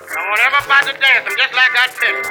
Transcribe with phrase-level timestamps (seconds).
[0.00, 1.28] Don't worry ever about the dance.
[1.28, 2.24] I'm just like I tell you.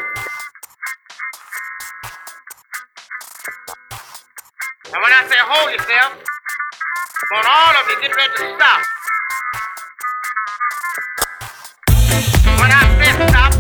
[4.90, 8.82] And when I say hold yourself, I want all of you get ready to stop.
[12.58, 13.54] When I say stop,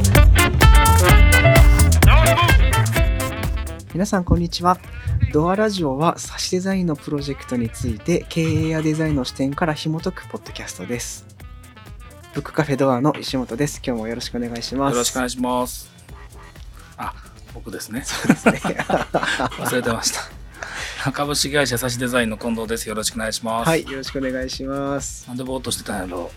[2.01, 3.93] don't move.
[3.93, 4.79] 皆さんこんにちは
[5.31, 11.27] ドアラジオはサシデザインのプロジェクトについて経営やデザインの視点から紐解くポッドキャストです
[12.33, 15.89] ブックカフェドアの石本です今日もよろしくお願いしますよろしくお願いします。
[16.95, 17.13] あ、
[17.55, 18.03] 僕ですね。
[18.03, 20.11] そうですね忘れてまし
[21.03, 21.11] た。
[21.11, 22.87] 株式会社サシデザインの近藤です。
[22.87, 23.67] よろしくお願いします。
[23.67, 26.29] はいよろしくお願いしますなんでぼーっとしてたんやろ？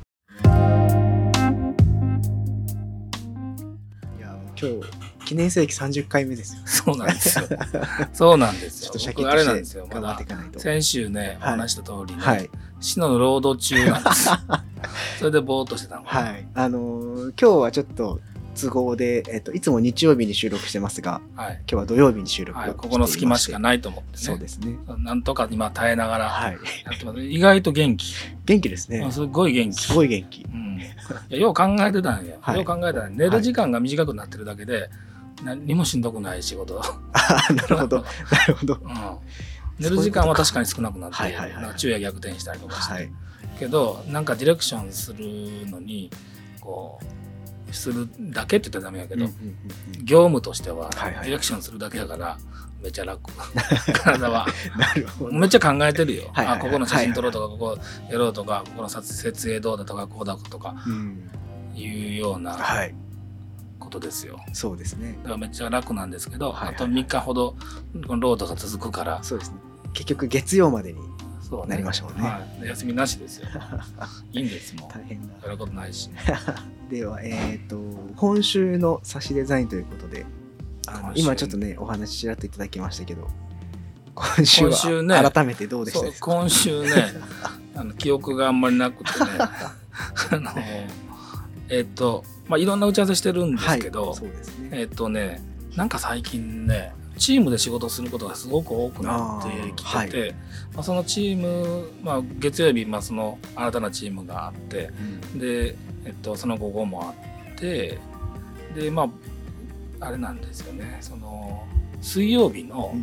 [4.19, 4.81] いや今日
[5.27, 7.45] 記念すべき30回目ですよそうなんですよ。
[8.13, 8.99] そうなんですよ ちょっと。
[8.99, 9.89] シャキッ僕あれなんですよ。
[9.93, 10.19] まだ
[10.59, 12.51] 先週ね、おはい話した通りね、はい
[12.81, 14.29] 死のロード中なんです。
[15.19, 16.03] それでぼーっとしてたの。
[16.05, 18.21] はいあのー今日はちょっと
[18.61, 21.53] 都合で、えっと、いつも日曜日に収録してますがはい。
[21.61, 24.19] 今日は土曜日に収録をはい、ここの隙間しかないと思ってね。
[24.19, 26.59] そうですねなんとか今耐えながらはい。
[27.35, 28.15] 意外と元気。
[28.45, 29.81] 元気ですねすごい元気。
[29.81, 30.45] すごい元気
[31.33, 34.91] うん、よう考えてたんよ、はいよう考えたら寝る時間が短くなってるだけで、
[35.45, 36.81] 何にもしんどくない仕事、
[37.13, 37.99] ああなるほど。
[38.31, 38.75] なるほど。
[38.75, 39.19] うん、
[39.79, 43.11] 寝る時間は確かに少なくなってはいはいはい昼夜逆転したりとかして、はい。
[43.59, 45.25] けどなんかディレクションする
[45.71, 46.11] のに
[46.61, 47.01] こ
[47.71, 49.49] うするだけって言ったらダメやけど、うんうんうん
[49.99, 50.05] うん。
[50.05, 52.39] 業務としてはディレクションするだけやから
[52.83, 53.33] めっちゃ楽。
[53.95, 54.47] 体は。
[54.77, 55.33] なるほど。
[55.33, 57.79] めっちゃ考えてるよ、はいはいはいあここの写真撮ろうとか、ここ
[58.11, 61.31] やろうとかここの撮設営どうだとかこうだとかうん。
[61.75, 62.95] いうようなはい
[63.93, 64.41] ことですよ。
[64.53, 65.19] そうですね。
[65.23, 66.75] だからめっちゃ楽なんですけど、はいはいはい。
[66.75, 67.57] あと3日ほど
[68.07, 69.59] このロードが続くから、そうですね。
[69.93, 71.01] 結局月曜までに
[71.43, 72.23] そうなりましたもんね。
[72.23, 73.49] はい、休みなしですよ。
[74.33, 74.89] いいんですもん。
[74.89, 75.35] 大変だ。
[75.43, 76.11] やることないし。
[76.89, 77.77] ではえっ、と
[78.17, 80.27] 今週の差しデザインということで
[80.87, 83.29] あの今ちょっとねお話ちらっといただきましたけど
[84.15, 86.13] 今週は改めてどうでしたか？
[86.21, 86.91] 今週ね、
[87.75, 89.77] あの記憶があんまりなくてね、あ
[90.33, 90.51] の
[91.71, 94.31] えっ、と、まあ、いろんな打ち合わせしてるんですけど、はい、ね。
[94.73, 95.43] えっ、とね、
[95.77, 100.35] なんか最近ね、チームで仕事することがすごく多くなってきてて、
[100.75, 104.91] まあ、そのチーム、まあ、月曜日、まあ、その新たなチームがあって、
[105.33, 105.39] うん。
[105.39, 107.15] で、えっと、その午後もあ
[107.53, 107.99] って
[108.75, 109.11] でま
[110.01, 111.65] ああれなんですよねその
[112.01, 112.95] 水曜日の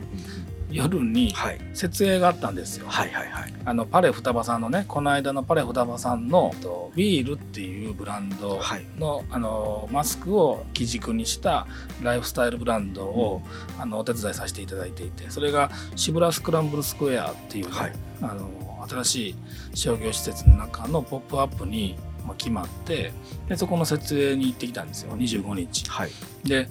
[0.72, 1.60] 夜にはい。
[1.74, 2.86] 設営があったんですよ。
[2.88, 3.54] はいはいはい。
[3.66, 8.86] あのパレ双葉さんのねこの間のパレ双葉さんのえっとウィールっていうブランドはい。
[8.98, 11.68] の,、あのマスクを基軸にした
[12.02, 13.42] ライフスタイルブランドを、
[13.80, 17.94] あのお手伝いさせていただいていてそれがシブラスクランブルスクエアっていうね、はい。
[18.22, 19.36] あの新しい
[19.74, 23.12] 商業施設の中のポップアップにまあ決まって
[23.48, 25.18] でそこの設営に行ってきたんですよ。
[25.18, 25.90] 25日。
[25.90, 26.12] はい。
[26.44, 26.68] で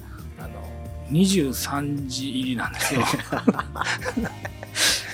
[1.10, 3.02] 23時入りなんですよ。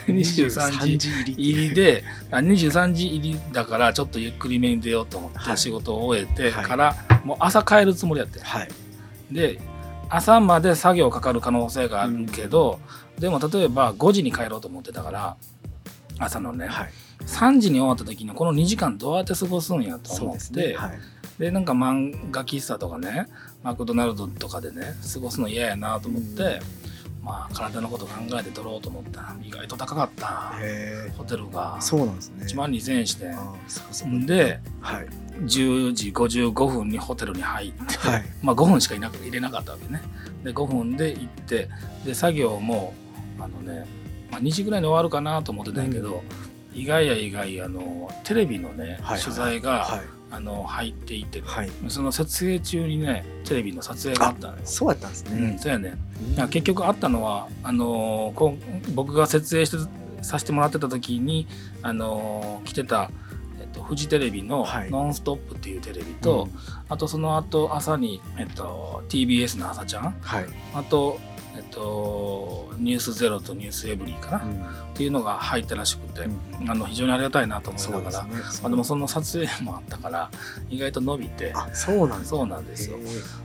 [0.07, 5.55] 23時時入りであ23時入りだからちょっとゆっくりめに出ようと思っはい。
[5.55, 6.65] て仕事を終えてはい。
[6.65, 6.95] から、
[7.25, 8.69] もう朝帰るつもりやってはい。
[9.33, 9.59] で
[10.11, 12.79] 朝まで作業かかる可能性があるけど、
[13.19, 15.37] でも例えば5時に帰ろうと思ってたから
[16.19, 16.91] 朝のね、はい。
[17.27, 20.75] 3時に終わった時にこの2時間どうやって過ごすんやと思ってで,、ね。
[20.77, 20.93] は
[21.49, 21.53] い。
[21.53, 23.27] なんか漫画喫茶とかね
[23.65, 26.61] マクドナルドとかでね過ごすの嫌やなと思って、
[27.23, 29.23] まあ体のこと考えて取ろうと思った。
[29.23, 31.77] ら意外と高かったへホテルが。
[31.79, 32.45] えそうなんですね。
[32.45, 33.35] 1万2000円して。
[34.27, 35.07] ではい。
[35.41, 38.25] 10時55分にホテルに入って、はい。
[38.43, 40.03] まあ5分しかいなく入れなかったわけね。
[40.45, 41.71] で5分で行って
[42.05, 42.93] で作業も
[43.41, 43.87] あのね、
[44.31, 46.23] まあ、2時ぐらいに終わるかなと思ってたんやけど、
[46.75, 49.21] 意外や意外あのテレビのね、はい。
[49.21, 51.71] 取材が、はいあの入っていて、はい。
[51.89, 54.61] その撮影中にねテレビの撮影があったのよ。
[54.65, 55.95] そうやったんですうん、ねそうやね。
[56.51, 58.59] 結局あったのはあのーこん
[58.95, 59.77] 僕が設営して
[60.23, 61.47] させてもらってた時に
[61.83, 63.11] あのー来てた、
[63.61, 66.49] えっと、フジテレビのはい「ノンストップ!」っていうテレビと、
[66.89, 70.15] あとその後朝に、えっと、TBS の朝ちゃん？
[70.21, 70.47] はい。
[70.75, 71.19] あと、
[71.75, 74.65] と「ニュースゼロと「ニュースエブリー」かな、っうん。
[74.95, 76.71] ていうのが入ったらしくて、うん。
[76.71, 78.61] あの非常にありがたいなと思いながら、ですね。
[78.63, 80.31] まあ、でもその撮影もあったから
[80.71, 82.31] 意外と伸びてあそうなんです。
[82.31, 82.99] そうなんですよ。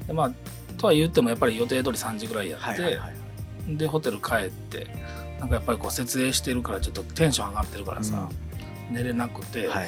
[0.07, 0.31] でまあ
[0.77, 3.13] とは言ってもやっぱり予定通り3時ぐらいやって、はいはいはい
[3.77, 4.87] でホテル帰って
[5.39, 8.27] なんかやっぱりこう設営してるからちょっとテンション上がってるからさ、
[8.89, 9.87] 寝れなくて、はい。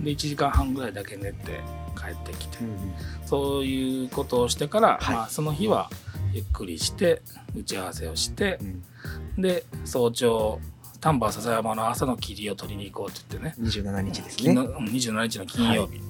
[0.00, 1.60] で1時間半ぐらいだけ寝て
[1.96, 2.76] 帰ってきて、うんうん。
[3.26, 5.14] そういうことをしてから、はい。
[5.16, 5.90] まあ、その日は
[6.32, 7.22] ゆっくりして
[7.54, 8.58] 打ち合わせをして
[9.36, 9.42] う、ん。
[9.42, 10.60] で早朝
[11.00, 13.54] 丹波篠山の朝の霧を取りに行こうって言ってね。
[13.60, 14.54] 27日ですね。
[14.54, 16.00] 昨日うん27日の金曜日、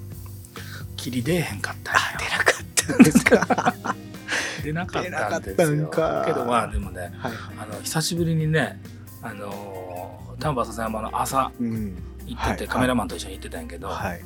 [0.95, 3.73] 霧出えへんかった出なかっったんですか。
[4.63, 5.87] 出なかったんですよ。
[6.25, 7.31] けどまあでもねはい。
[7.57, 8.79] あの久しぶりにね
[9.21, 11.95] あの丹波篠山の朝うん。
[12.25, 12.67] 行ってて、はい。
[12.67, 14.21] カメラマンと一緒に行ってたんやけど、はい。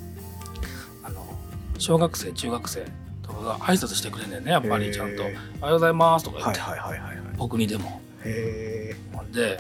[1.04, 1.26] あの
[1.78, 2.86] 小学生中学生
[3.28, 5.40] とかが挨拶してくれんねんねやっぱりちゃんと「おはへよ
[5.70, 7.28] うございます」とか言って、はいはいはいはいはい。
[7.38, 8.02] 僕にでも。
[9.32, 9.60] で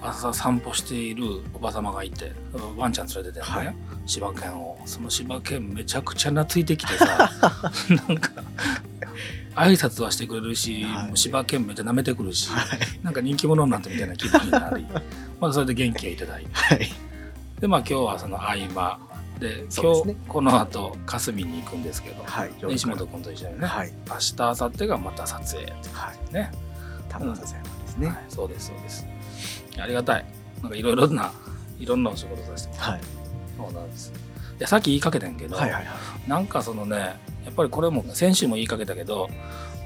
[0.00, 2.32] 朝散歩しているおば様がいて
[2.76, 3.74] ワンちゃん連れててね、はい。
[4.06, 4.78] 柴犬を。
[4.84, 7.30] その柴犬めちゃくちゃ懐いてきてさ。
[8.08, 8.30] なんか
[9.56, 11.16] 挨拶はしてくれるし、はい。
[11.16, 12.78] 柴犬めっちゃ舐めてくるし、はい。
[13.02, 14.86] なんか人気者になったみたいな気分になり。
[15.40, 16.50] まあそれで元気をいただいて。
[16.52, 16.88] はい。
[17.60, 18.98] でまあ今日はその合間
[19.38, 23.92] で今日ねこの後霞に行くんですけど、はい石本君と一緒にね、はい。
[24.08, 26.50] 明日明後日がまた撮影はいね。
[27.08, 28.08] 玉田さんですね。
[28.08, 29.06] はい、そうですそうです。
[29.80, 30.24] ありがたい。
[30.62, 31.32] なんかいろいろな
[31.78, 32.98] いろんなお仕事させてもらって。
[32.98, 33.00] はい。
[33.56, 34.12] そうなんです。
[34.58, 35.88] でさっき言いかけたんやけど、はいはいは
[36.26, 36.28] い。
[36.28, 39.30] なんかそのねやっぱりこれも先週も言いかけたけど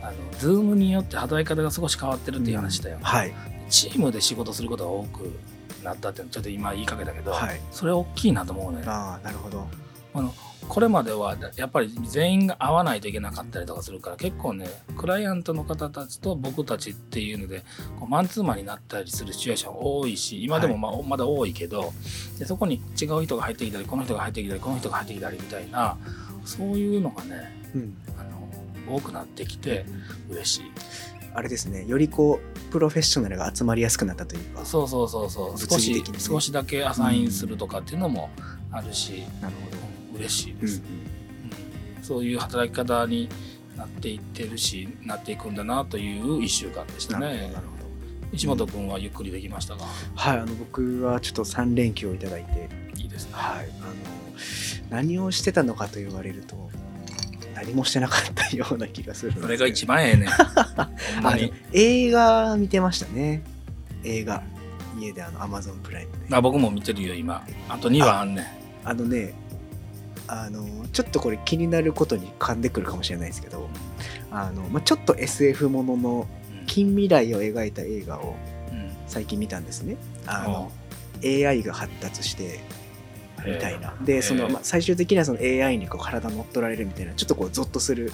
[0.03, 3.33] あのズームによって働き方が少し変わってるっていう話だよ、はい。
[3.69, 5.33] チームで仕事することが多く
[5.83, 7.61] なったってちょっと今言いかけたけど、はい。
[7.71, 9.67] それ大きいなと思うねああなるほど。
[10.15, 10.33] あの
[10.69, 17.65] これまではやっぱり全員が会わないといけなかったりとかするから結構ねクライアントの方たちと僕たちっていうので
[17.99, 21.93] こうマンツーマンになったりするシチュエーション多いし今でもまあ、まだ多いけど
[22.39, 25.97] でそこに違う人が入ってきたりこの人が入ってきたりこの人が入ってきたりみたいな
[26.45, 27.97] そういうのがねうん。
[28.19, 29.85] あの多くなってきて
[30.31, 30.63] 嬉しい
[31.35, 35.59] あれですねよりこうプロフェッショナルが集まりやすくなったというかそうそうそうそう。
[35.59, 38.31] 少し少しだけアサインするとかっていうのも
[38.71, 39.77] あるし、なるほど。
[39.77, 42.05] うん嬉しいです、うんうん。
[42.05, 43.29] そういう働き方に
[43.77, 47.27] なっていってるしなっていくんだなという1週間でしたね。
[47.27, 47.83] なるほど
[48.33, 49.85] 石本君はゆっくりできましたが、
[50.15, 52.69] はいあの僕はちょっと3連休をいただいて。
[52.97, 53.33] いいですね。
[53.33, 53.71] はい。
[53.81, 53.93] あの
[54.91, 56.71] 何をしてたのかと言われると
[57.63, 60.27] 何もしてなかったような気がするそれが一番ええね
[60.77, 60.91] あ
[61.23, 61.39] の
[61.73, 63.43] 映画見てましたね。
[64.05, 64.43] 映画。
[64.99, 66.35] 家であのアマゾンプライムで。
[66.37, 67.47] あ僕も見てるよ今。
[67.69, 68.47] あと2話あんねん。
[68.85, 69.35] あのね
[70.27, 73.69] あのちょっとこれ気になることに噛んでくるかもしれないですけど
[74.31, 76.27] あの、まあ、ちょっと SF ものの
[76.67, 78.35] 近未来を描いた映画を
[78.73, 78.79] うん。
[78.79, 79.97] うん最近見たんですね。
[80.27, 80.73] あの
[81.23, 82.61] AI が発達して
[83.47, 83.95] みたいな。
[84.05, 88.13] でその、まあ、最終的にはその AI にこう体乗っ取られるみたいなちょっとこうゾッとする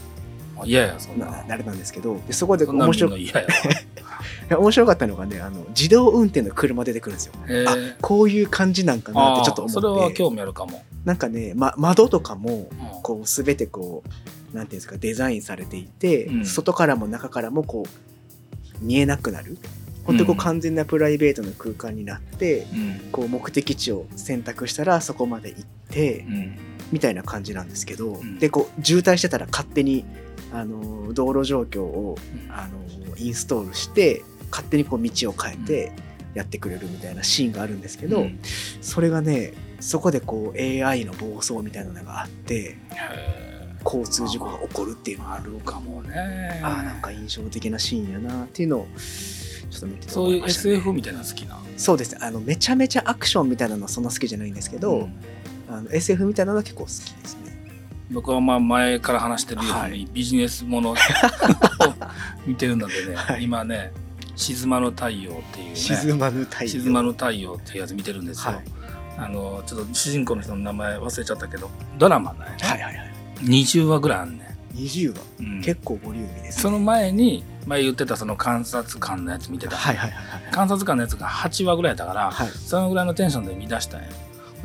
[0.56, 1.26] あ嫌やそんな。
[1.26, 3.26] なあれなんですけどでそこで面白 い
[4.48, 7.32] や面白かったのがねあの自動運転の車出てくるんですよ。
[7.42, 13.02] あへえこういう感じなんかなってちょっとあーそれ思っては興味あるかも、なんかね、ま、窓とかもうん。
[13.02, 14.02] こう全てこ
[14.52, 19.58] うなんていうんですかデザインされていて、うん外からも中からもこう見えなくなる
[20.08, 20.38] 本当にこううん。
[20.38, 23.10] 完全なプライベートの空間になって、うん。
[23.12, 26.58] こう目的地を選択したらそこまで行って、うん。
[26.90, 28.38] みたいな感じなんですけど、ん。
[28.38, 30.06] でこう渋滞してたら勝手に
[30.52, 32.16] あの道路状況を
[32.46, 32.50] うん。
[32.50, 35.92] あのインストールして勝手にこう道を変えて
[36.34, 38.38] やってくれるみたいなシーンがあるんですけど、うん。
[38.80, 42.78] それがねそこでこう AI の暴走みたいなのがあって
[43.84, 46.02] 交通事故が起こるっていうのがあるかも。
[46.02, 46.60] ね。
[46.62, 48.88] あーなんか印象的なシーンやなっていうのを
[49.70, 51.58] ちょっと見ててそういう SF みたいなの好きな。
[51.76, 52.18] そうですね。
[52.22, 55.12] あのめちゃめちゃアクションみたいなのはそんな好きじゃないんですけど、うん。
[55.70, 56.96] あの SF みたいなのは結構好きで
[57.28, 57.48] すね。
[58.10, 60.08] 僕はまあ前から話してるように、はい。
[60.12, 60.96] ビジネスものを
[62.46, 63.44] 見てるのでね、はい。
[63.44, 63.92] 今ね
[64.34, 65.76] 「静まぬ太陽」っていうね。
[65.76, 66.70] 沈まぬ太陽。
[66.70, 68.64] 静まぬ太陽っていうやつ見てるんですよ、はい。
[69.18, 73.12] あのちょっと主人公の人の名前忘れちゃったけどドラマなんやね、はいはいはい。
[73.42, 75.62] 20話ぐらいあんね20話ん、うん。
[75.62, 80.52] 結構ボリューミーです、ね、その前に前言ってたその観察官のやつ見てた、はいはいはいはい。
[80.52, 82.48] 観察官のやつが8話ぐらいだから、はい。
[82.48, 84.08] そのぐらいのテンションで見出したんや。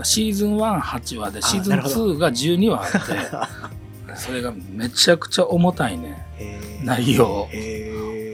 [0.03, 2.91] シーズン18話でシーズンなるほど2が12話あっ
[4.09, 6.25] てそれがめちゃくちゃ重たいね。
[6.83, 7.47] 内容。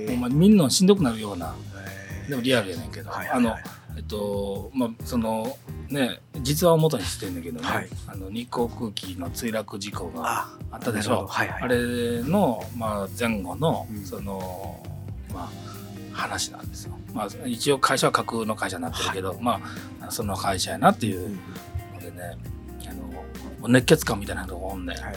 [0.10, 1.54] お前見んのしんどくなるような。
[2.30, 3.54] でもリアルやねんけど、はいはいはい。
[3.54, 5.58] あのえっとまあその
[5.90, 7.90] ね実話を元にしてんだけどね、はい。
[8.08, 11.10] あの日航空機の墜落事故がああったでしょ？
[11.10, 11.28] なるほど。
[11.28, 11.64] はいはい。
[11.64, 14.06] あれの、まあ、前後の、うん。
[14.06, 14.82] その
[15.34, 15.50] まあ
[16.14, 19.60] 話なんですよ、まあ、一応会社は架空の会社になってるけど、ま
[20.00, 21.36] あその会社やなっていううん。
[21.96, 22.38] のでね
[22.88, 22.94] あ
[23.62, 25.16] の熱血感みたいなのがおんねん、はい。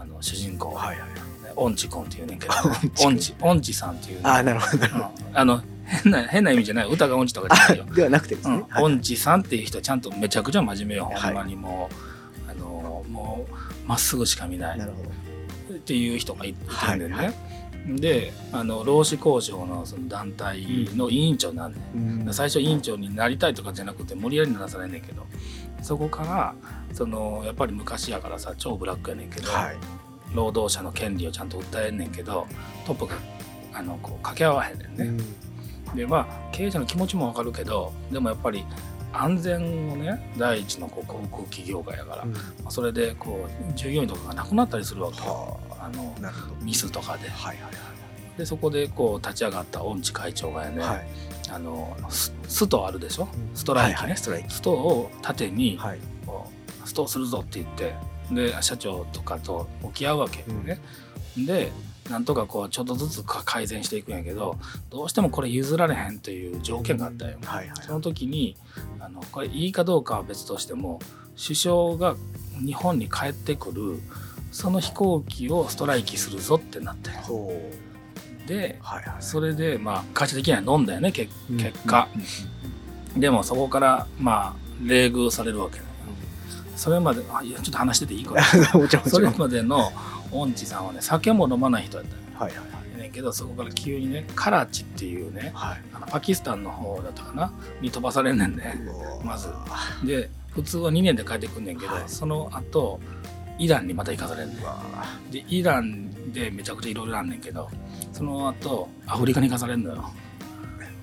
[0.00, 1.22] あの主人公、はいはいね
[1.56, 2.54] オンチコンっていうねんけど。
[3.04, 4.86] オンオンチさんっていうね、あなるほど。
[5.34, 6.88] あの変な変な意味じゃない。
[6.88, 7.84] 歌が音痴とかじゃないよ。
[7.88, 7.94] ど。
[7.96, 11.20] ではなくてですね、うん、音痴さんっていう人はちゃんとめちゃくちゃ真面目よ、はい。
[11.20, 11.90] ほんまにも
[12.48, 13.54] うあのもう
[13.88, 14.78] まっすぐしか見ない。
[14.78, 17.14] っていう人がいいてんだよね。
[17.14, 17.32] はいは
[17.84, 22.28] であの労使交渉のその団体の委員長なんね、うん。
[22.28, 25.26] ん、最初委員長になりたいとかじゃなくて無理やりならされんねんけど。
[25.82, 26.54] そこから
[26.92, 29.76] そのやっぱり昔やからさ超ブラックやねんけど、はい。
[30.32, 32.46] 労働者の権利をちゃんと訴えんねんけど
[32.86, 33.16] トップが
[33.74, 35.04] あのこう掛け合わへんねんね。
[35.06, 35.51] うん
[35.94, 38.64] でまあ経営者の気持ちもわかるけどでもやっぱり
[39.12, 42.32] 安全をね第一のこう航空企業家やから、うん。
[42.32, 45.58] まあそれでこう従業員とかが亡くなったりするわけよ。
[45.68, 45.88] はあ。
[45.90, 46.14] の
[46.62, 47.28] ミスとかで。
[47.28, 47.74] はいはい
[48.38, 50.88] でそこでこう立ち上がった恩地会長がやね、はい。
[50.88, 51.06] はい
[51.50, 53.28] あのスストあるでしょ？
[53.32, 53.54] うん。
[53.54, 54.16] ストライキね、はいはい。
[54.16, 54.54] ストライキ。
[54.54, 55.98] ストを盾にはい。
[56.86, 57.94] ストをするぞって言って
[58.34, 60.80] で社長とかと向き合うわけよね、
[61.36, 61.70] で
[62.10, 64.56] なんとかこうちょっとずつか改善していくんやけど
[64.90, 67.76] どうしてもこれ譲られへんという条件があったよ、はいはい。
[67.82, 68.56] その時に
[68.98, 71.00] あのこれいいかどうかは別としても
[71.42, 72.16] 首相が
[72.64, 74.00] 日本に帰ってくる
[74.50, 77.18] その飛行機をストライキするぞってなったよ。
[77.20, 77.70] ほ
[78.46, 79.22] でうはいはい。
[79.22, 85.84] それでまあ会社的には飲んだよね結うんでもそこからまあ冷遇されるわけだよ。
[86.76, 88.42] それまであいやちょっと話してていいかな。
[88.80, 89.92] もちろんもそれまでの
[90.32, 92.16] オンチさんはね酒も飲まない人やった。
[92.16, 92.64] よはいはいは
[92.96, 93.00] い。
[93.00, 95.82] ねんけどそこから急にねカラチっていうねはい。
[95.92, 97.52] あのパキスタンの方だったかな？
[97.80, 98.74] に飛ばされんねんね
[99.24, 99.48] まず。
[100.04, 102.04] で普通は2年で帰ってくんねんけど、はい。
[102.06, 103.00] その後
[103.58, 104.58] イランにまた行かされんねん。
[105.30, 107.68] でイランでめちゃくちゃいろいろあんねんけど
[108.12, 110.10] その後アフリカに行かされんのよ。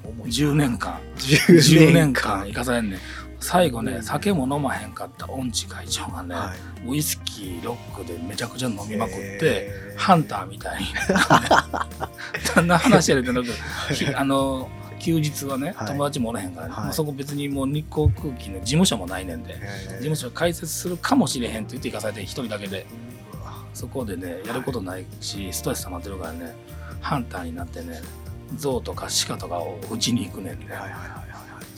[0.04, 1.00] 重い10年間。
[1.18, 3.00] 10 10年間行かされんねん
[3.40, 3.86] 最後うん。
[3.86, 6.54] ね酒も飲まへんかったオンチ会長がね、は
[6.86, 6.90] い。
[6.90, 9.98] ウイスキーロックでめちゃくちゃ飲みまくって、へー。
[9.98, 10.88] ハンターみたいに。
[12.54, 13.48] そんな話やでてなく
[13.94, 14.70] ひあの
[15.00, 15.88] 休日はね、はい。
[15.88, 16.86] 友達もおらへんからね、はい。
[16.86, 22.86] もうそこ別にもう日光空気の事務所もないねんで、事務所開設するかもしれへんって言って行かされて一人だけで
[23.74, 26.54] そこでねやることないし、ストレス溜まってるからね
[27.02, 28.02] ハンターになってね
[28.58, 31.19] 象とか鹿とかを撃ちに行くねんね、はいはいはいはい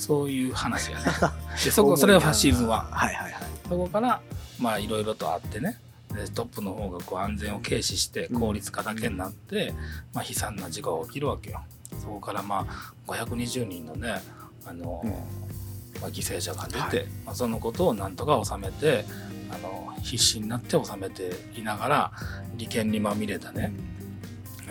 [0.01, 1.05] そういう話やね。
[1.63, 3.43] でそこそれはシーズン1はいはいはい。
[3.69, 4.19] そこから
[4.59, 5.79] まあいろいろとあってね。
[6.11, 9.73] でトップの方がこう安全を軽視して効率化だけになって、
[10.13, 11.61] まあ、悲惨な事故が起きるわけよ。
[12.01, 14.21] そこからまあ520人のね
[14.65, 15.11] あの、うん。
[15.11, 17.07] まあ、犠牲者が出て、はい。
[17.25, 19.05] まあ、そのことをなんとか収めて
[19.51, 22.11] あの必死になって収めていながら
[22.55, 23.71] 利権にまみれたね、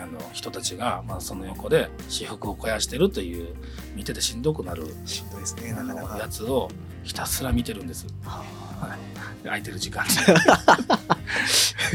[0.01, 3.55] あの人たちが、まあ、その横で私服を肥やしてるという
[3.95, 6.17] 見ててしんどくなるしんどいですねなかなか。
[6.17, 6.69] やつを
[7.03, 8.07] ひたすら見てるんです。
[8.23, 8.43] は
[8.79, 8.99] はい、
[9.43, 10.03] 空いてる時間。
[10.05, 10.11] に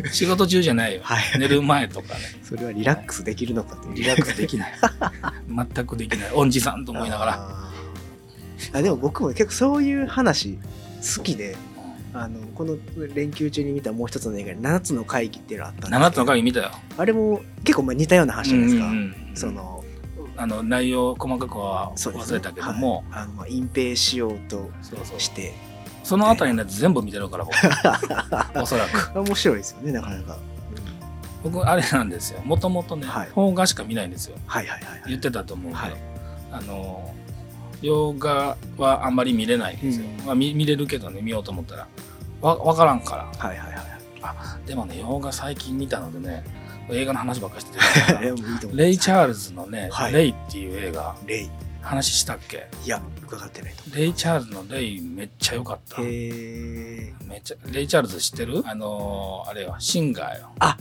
[0.12, 1.38] 仕事中じゃないよ、はい。
[1.38, 2.20] 寝る前とかね。
[2.42, 3.94] それはリラックスできるのかという。
[3.94, 4.72] リラックスできない。
[5.48, 6.32] 全くできない。
[6.32, 7.70] 恩師さんと思いながら、
[8.72, 10.58] あでも僕も結構そういう話
[11.16, 11.75] 好きでうん
[12.22, 12.76] あのこの
[13.14, 16.70] 連休中に見たもう一つの映画で7つの会議っていうのがあったんですけど7つの会議見たよ。
[16.96, 19.84] あれも結構まあ似たような話じゃないですか、うんうんうんその
[20.38, 23.22] あの内容細かくは忘れたけども、はい。
[23.22, 25.20] あのまあ隠蔽しようとそうそう。
[25.20, 25.54] して。
[26.04, 27.56] そのあたりのやつ全部見てるから僕。
[28.60, 29.18] おそらく。
[29.18, 30.38] 面白いですよねなかなか、
[31.42, 32.40] 僕あれなんですよ。
[32.44, 33.28] もともとね、はい。
[33.34, 34.36] 邦画しか見ないんですよ。
[34.46, 35.02] はいはいはいはい。
[35.08, 35.96] 言ってたと思うけど、はい。
[36.52, 37.14] あの
[37.82, 40.26] 洋画はあんまり見れないんですよ、うん。
[40.26, 41.88] まあ、見見れるけどね見ようと思ったら
[42.40, 43.24] わ分からんから。
[43.48, 43.86] はいはいはい
[44.22, 46.42] あでもね洋画最近見たのでね
[46.90, 47.78] 映画の話ばっかりして
[48.14, 48.68] て。
[48.74, 50.12] レイ・チャールズのね「はい。
[50.12, 51.14] レイ」っていう映画。
[51.26, 51.50] レイ。
[51.82, 52.66] 話したっけ？
[52.84, 53.96] いや伺ってないと。
[53.96, 56.02] レイ・チャールズの「レイ」めっちゃ良かった。
[56.02, 58.62] へえめっちゃレイ・チャールズ知ってる？
[58.66, 60.50] あのーあれよシンガーよ。
[60.58, 60.76] あ。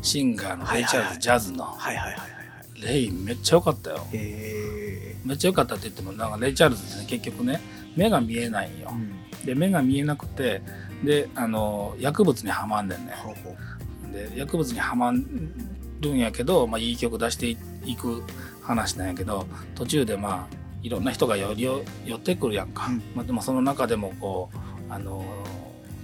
[0.00, 0.84] シンガーのレイ・はいはい。
[0.84, 1.64] はいチャールズジャズの。
[1.64, 2.36] はいはいはいはいは
[2.78, 2.82] い。
[2.82, 4.06] レイめっちゃ良かったよ。
[4.12, 7.60] へめっちゃ良かったって言ってもなんかレイ・チャールズって、ね、結局ね
[7.96, 8.88] 目が見えないんよ。
[8.90, 9.12] えうん。
[9.44, 10.62] で目が見えなくて
[11.04, 13.14] であのー薬物にはまんねんね。
[14.12, 15.12] で薬物にはま
[16.00, 18.22] るんやけど、まあ、いい曲出していく
[18.62, 23.02] 話なんやけど途中でまあいろんな人が寄り寄ってくるやんか、うん。
[23.14, 25.24] まあ、でもその中でもこうあの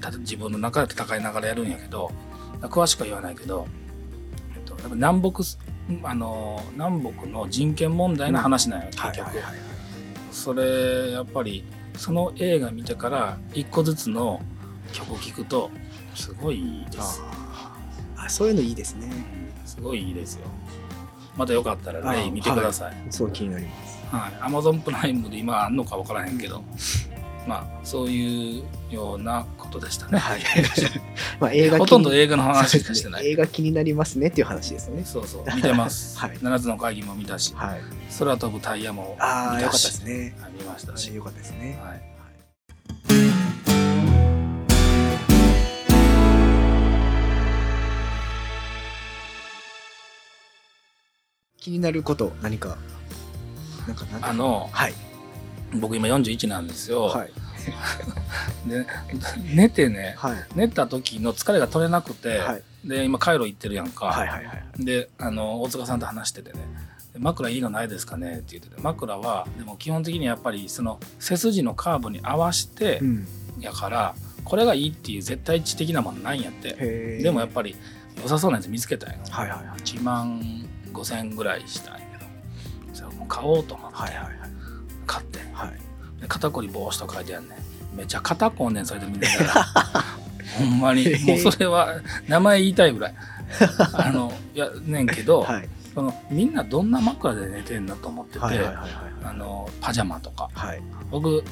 [0.01, 2.11] た自分の中で戦いながらやるんやけど
[2.63, 3.67] 詳しくは言わないけど、
[4.55, 5.59] えっと、やっぱ南北す
[6.03, 9.55] あの南北の人権問題の話なんや、結局、はいはいはい。
[10.31, 11.65] それやっぱり
[11.97, 14.41] その映画見てから一個ずつの
[14.93, 15.71] 曲聴くと
[16.15, 17.23] すごいいいです。
[18.17, 19.11] あそういうのいいですね
[19.67, 20.47] すごいいいですよ。
[21.37, 22.97] またよかったらレイ見てください。
[23.11, 24.33] すごい気になりますはい。
[24.43, 26.63] アマゾンプライムで今あんのかわからへんけど、
[27.47, 30.19] まあそういうようなことでしたね。
[30.19, 30.43] はい
[31.41, 33.29] まあ映画ほとんど映画の話しかしてない。
[33.33, 36.19] 映画気になりますねっていう話ですねそうそう、見てます。
[36.21, 37.81] はい七つの会議も見たし、はい
[38.19, 41.15] 空飛ぶタイヤもああよかったで見たし、すねはい見ましたし。
[41.15, 42.12] よかったですねはい。
[51.63, 52.77] 気になること何か
[53.87, 54.95] なんかあの、はい。
[55.81, 57.03] 僕今41なんですよ。
[57.05, 57.33] はい。
[58.69, 58.85] で
[59.55, 60.37] 寝てねはい。
[60.57, 62.63] 寝た時の疲れが取れなくて、はい。
[62.85, 66.59] で今カイロ行ってるやんか、はいはいはいであの大塚さんと話しててね
[67.13, 68.33] で枕いいのないですかね？
[68.35, 73.29] って言ってて枕はでも基本的にやっぱりその背筋のカーブに合わせてうん。
[73.61, 77.19] やからこれがいいっていう絶対値的なものないんやって。
[77.23, 77.77] でもやっぱり
[78.21, 79.79] 良さそうなやつ見つけたんよはいはいはい。
[79.79, 83.97] 1万5000円ぐらいしたんやけどそれもう買おうと思って。
[83.97, 84.27] はいはい
[85.07, 85.39] 買って。
[85.53, 85.71] はい。
[86.21, 87.57] で肩こり防止と書いてあるね
[87.95, 89.53] めっちゃ肩こんねんそれで見ながら。
[90.59, 91.05] ほんまに。
[91.27, 91.97] もうそれは
[92.29, 93.15] 名前言いたいぐらい。
[93.95, 95.69] あのいやねんけど、はい。
[95.93, 98.41] そのみんなどんな枕で寝てんだと思ってて、
[99.81, 100.49] パジャマとか。
[100.55, 100.83] はい。
[101.11, 101.45] 僕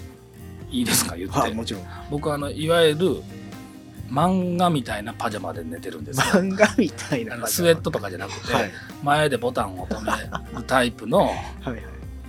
[0.70, 1.16] いいですか？
[1.16, 1.82] 言って、はいもちろん。
[2.10, 3.22] 僕あのいわゆる
[4.10, 6.24] 漫画みたいなパジャマで寝てるんですよ。
[6.42, 8.70] 漫画みたいなスウェットとかじゃなくて、はい。
[9.02, 11.32] 前でボタンを止めるタイプの は
[11.66, 11.82] いはい。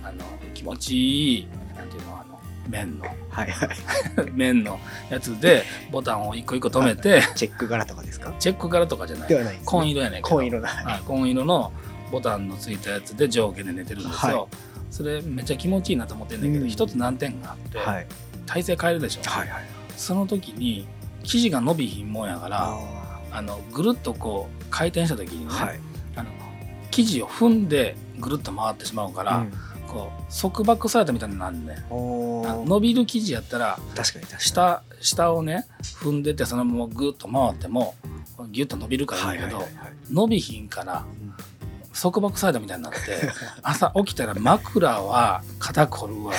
[0.04, 0.24] あの
[0.54, 3.04] 気持ちいいなんていうのあの綿の。
[3.04, 3.68] はいはい。
[4.32, 4.78] 綿の
[5.10, 8.32] やつでボタンを一個一個止めてチェック柄とかですか？
[8.38, 9.28] チェック柄とかじゃない。
[9.28, 9.62] ではないね。
[9.64, 10.36] 紺色やねんけど。
[10.36, 11.72] 紺色だはい紺色の
[12.12, 14.48] ボタンのついたやつで上下で寝てるんですよ、は
[14.90, 16.68] それめっちゃ気持ちいいなと思ってんだけど、うん。
[16.68, 18.06] 一つ難点があって、はい。
[18.46, 19.64] 体勢変えるでしょ、はいはい。
[19.96, 20.86] その時に
[21.24, 25.80] 生地が伸びひんもんやからああのぐるっとこう回転した時にね、ーはい。
[26.16, 26.30] あの
[26.90, 29.52] 生地を踏んでぐるっと回ってしまうから、うん。
[29.88, 34.40] こう束縛されたみたいになるね伸びる生地やったら確かに確かに。
[34.40, 35.66] 下下をね
[36.00, 37.94] 踏んでてそのままぐっと回っても
[38.50, 39.94] ギュッと伸びるからいいけど、はいはいはいはい。
[40.10, 41.04] 伸びひんから
[41.92, 42.98] 束縛されたみたいになって
[43.62, 46.32] 朝起きたら枕は肩こるわ。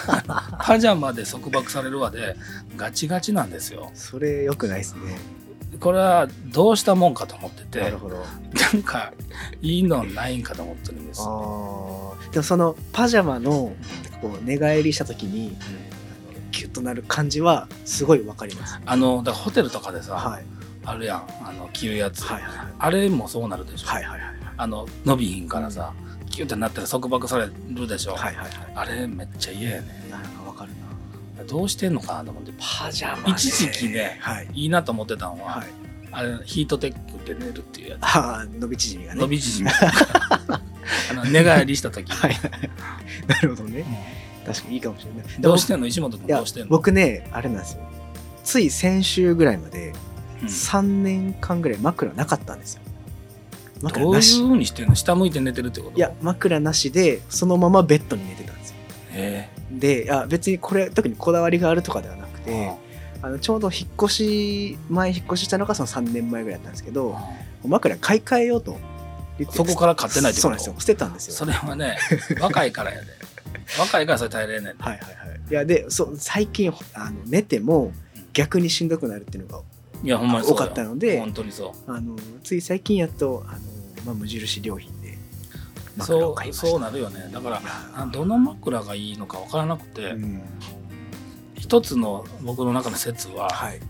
[0.62, 2.36] パジャマで束縛されるわで
[2.76, 3.90] ガチガチなんですよ。
[3.94, 5.18] それ良くないですね。
[5.80, 8.16] これはどうしたもんかと思っててなるほど。
[8.16, 9.12] なんか
[9.60, 11.20] いいのないんかと思ってるんです。
[11.22, 12.30] あー。
[12.32, 13.72] でもそのパジャマの
[14.20, 15.64] こう寝返りした時にあ
[16.32, 18.80] のキュッとなる感じはすごいわかります。
[18.84, 20.44] あのだからホテルとかでさ、はい。
[20.86, 21.26] あるやん。
[21.42, 22.66] あの着るやつ、はいはいはい。
[22.78, 25.92] あれもそうなるでしょ、はいはいはいあの伸びひんからさ、
[26.30, 28.50] キュッてなったら束縛されるでしょ、はいはいはい。
[28.74, 30.72] あれめっちゃ嫌やねなんかわかる
[31.38, 31.44] な。
[31.44, 34.18] どうしてんのかなと思ってパジャマね一時期ね。
[34.20, 34.48] はい。
[34.54, 35.66] いいなと思ってたのは、はい。
[36.12, 38.04] あれヒートテックで寝るっていうやつ。
[38.04, 39.20] ああ伸び縮みがね。
[39.20, 39.70] 伸び縮み。
[41.10, 42.32] あの寝返りした時、はい。
[42.32, 42.50] はい
[43.26, 43.84] なるほどね。
[44.44, 45.38] う確かにいいかもしれない。
[45.38, 45.86] んどうしてんの？
[45.86, 46.68] 石本君どうしてんの？
[46.68, 47.82] 僕ねあれなんですよ。
[48.44, 49.92] つい先週ぐらいまで
[50.42, 50.48] うん。
[50.48, 52.82] 3年間ぐらい枕なかったんですよ
[53.80, 54.94] どういうふうにしてんの？
[54.94, 55.96] 下向いて寝てるってこと？
[55.96, 58.76] いや枕なしでそのままベッドに寝てたんですよ。
[59.12, 62.72] へでいや別にこれ特にこだわりがあるとかではなくえて
[63.22, 67.16] あのちょうど引っ越し前引っ越ししたのがその3年前ぐらいだったんですけど
[67.66, 68.78] 枕買い替えようと
[69.50, 70.48] そこから買ってないってこと？
[70.48, 70.74] そうなんですよ。
[70.78, 71.34] 捨てたんですよ。
[71.34, 71.98] それはね
[72.40, 73.06] 若いからやで。
[73.78, 75.40] 若いからそれ耐えれんねんはいはいはい。
[75.50, 77.92] いやでそう最近あの寝ても
[78.32, 79.64] 逆にしんどくなるっていうのが
[80.02, 81.90] いやほんまに多かったので本当にそう。
[81.90, 83.58] あのつい最近やっとあの、
[84.04, 85.18] まあ、無印良品で
[85.96, 87.30] 枕そうそうなるよね。
[87.32, 90.42] だからあどの枕がいいのか分からなくて、うん。
[91.54, 93.80] 一つの僕の中の説は、はい。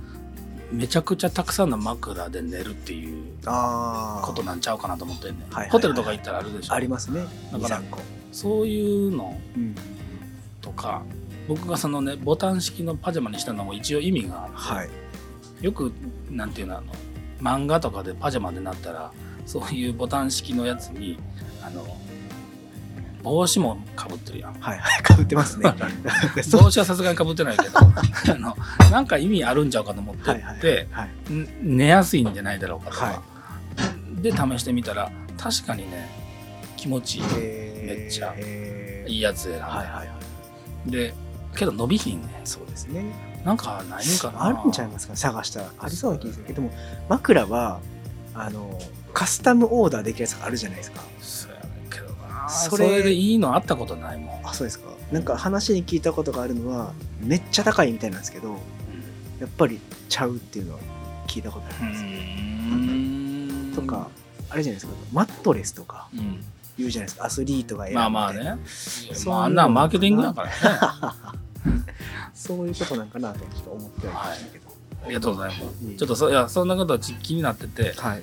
[0.72, 6.74] めちゃくちゃたくさんの枕で寝るっていうことなんちゃうかなと思ってんね、はいはいはいホテルとか行ったらあるでしょ。
[6.74, 7.24] ありますね。
[7.52, 8.00] だから23個
[8.32, 9.74] そういうのうん。
[10.60, 11.02] とか
[11.48, 14.88] 僕がそのねボタン式のパジャマにしたのも一応意味があって、はい
[15.60, 15.92] よく
[16.30, 16.92] なんていうのあの
[17.40, 19.12] 漫画とかでパジャマでなったら
[19.46, 21.18] そういうボタン式のやつに
[21.62, 21.84] あの
[23.22, 24.54] 帽子もかぶってるやん。
[24.60, 25.74] はいはいかぶってますね。
[26.42, 27.84] そ う帽子はさすがにかぶってないけどあ
[28.38, 28.56] の
[28.90, 31.10] なんか意味あるんちゃうかと思ってって、はいはい
[31.60, 33.22] 寝やすいんじゃないだろうかとか、は
[34.22, 36.08] で試してみたら確かにね
[36.76, 37.24] 気持ちいい。
[37.36, 38.00] えー。
[38.00, 40.04] めっちゃえーいいやつ選んで、はいはいは
[40.86, 40.90] い。
[40.90, 41.14] で
[41.56, 43.12] けど伸びひんねそうですね
[43.46, 44.44] なんかないんかな。
[44.44, 45.14] あるんちゃいますか？
[45.16, 45.70] 探したら。
[45.78, 46.44] ありそうな気がする。
[46.46, 46.74] けどでも
[47.08, 47.80] 枕は
[48.34, 48.78] あの
[49.14, 51.00] カスタムオーダーできるやつがあるじゃないですか。
[51.20, 52.48] そうやねんけどな。
[52.48, 54.90] それでいいのあったことないもん、あそうですか。
[55.12, 58.56] なんか話に聞いたことがあるのはめっちゃ高いみたいなんですけど
[59.40, 60.80] やっぱりちゃうっていうのは
[61.28, 63.72] 聞いたことあうります、ん。
[63.76, 64.08] とか
[64.50, 64.92] あれじゃないですか。
[65.12, 66.44] マットレスとかうん。
[66.76, 67.24] 言うじゃないですか。
[67.24, 68.58] アスリートが選ぶまあまあね。
[68.66, 70.52] そうまああんなんマーケティングだからね
[72.34, 74.64] そういうことなんかなとちょっと思ってはいましたけど、
[75.04, 75.84] ありがとうございます。
[75.84, 77.92] いいちょっとそいやそんなことは気になってて。
[77.92, 78.22] はい。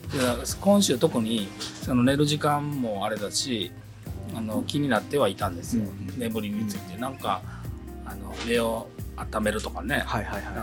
[0.61, 1.47] 今週特に
[1.81, 3.71] その寝る時間もあれだし
[4.35, 7.41] あの気になってはいたんですよ、うん眠りについて、なんか
[8.05, 10.05] あの目を温めるとかね、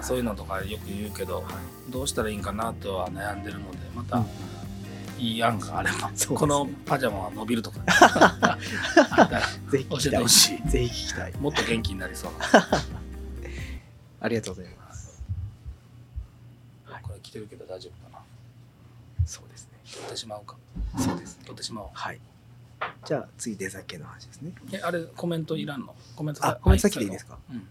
[0.03, 1.45] そういうのとかよく言うけど、
[1.89, 4.25] どうしたらいいんかなとは悩んでるのでまた
[5.21, 6.17] いい案があれば、 ね。
[6.35, 7.79] このパジャマは伸びるとか、
[9.71, 10.69] ぜひ教えてほしい。
[10.69, 11.33] ぜひ聞きたい。
[11.37, 12.39] もっと元気になりそうな。
[14.23, 15.23] ありがとうございます。
[16.87, 18.25] はいこれ来てるけど大丈夫かな。
[19.27, 19.79] そうですね。
[19.93, 20.57] 取ってしまうか。
[20.99, 21.45] そうですね。
[21.45, 21.89] 取ってしまおう。
[21.93, 22.21] はい。
[23.05, 24.53] じゃあ次デザ系の話ですね。
[24.73, 25.95] えあれコメントいらんの？
[26.17, 27.39] コメントあ、コメント先でいいですか？
[27.51, 27.69] うん。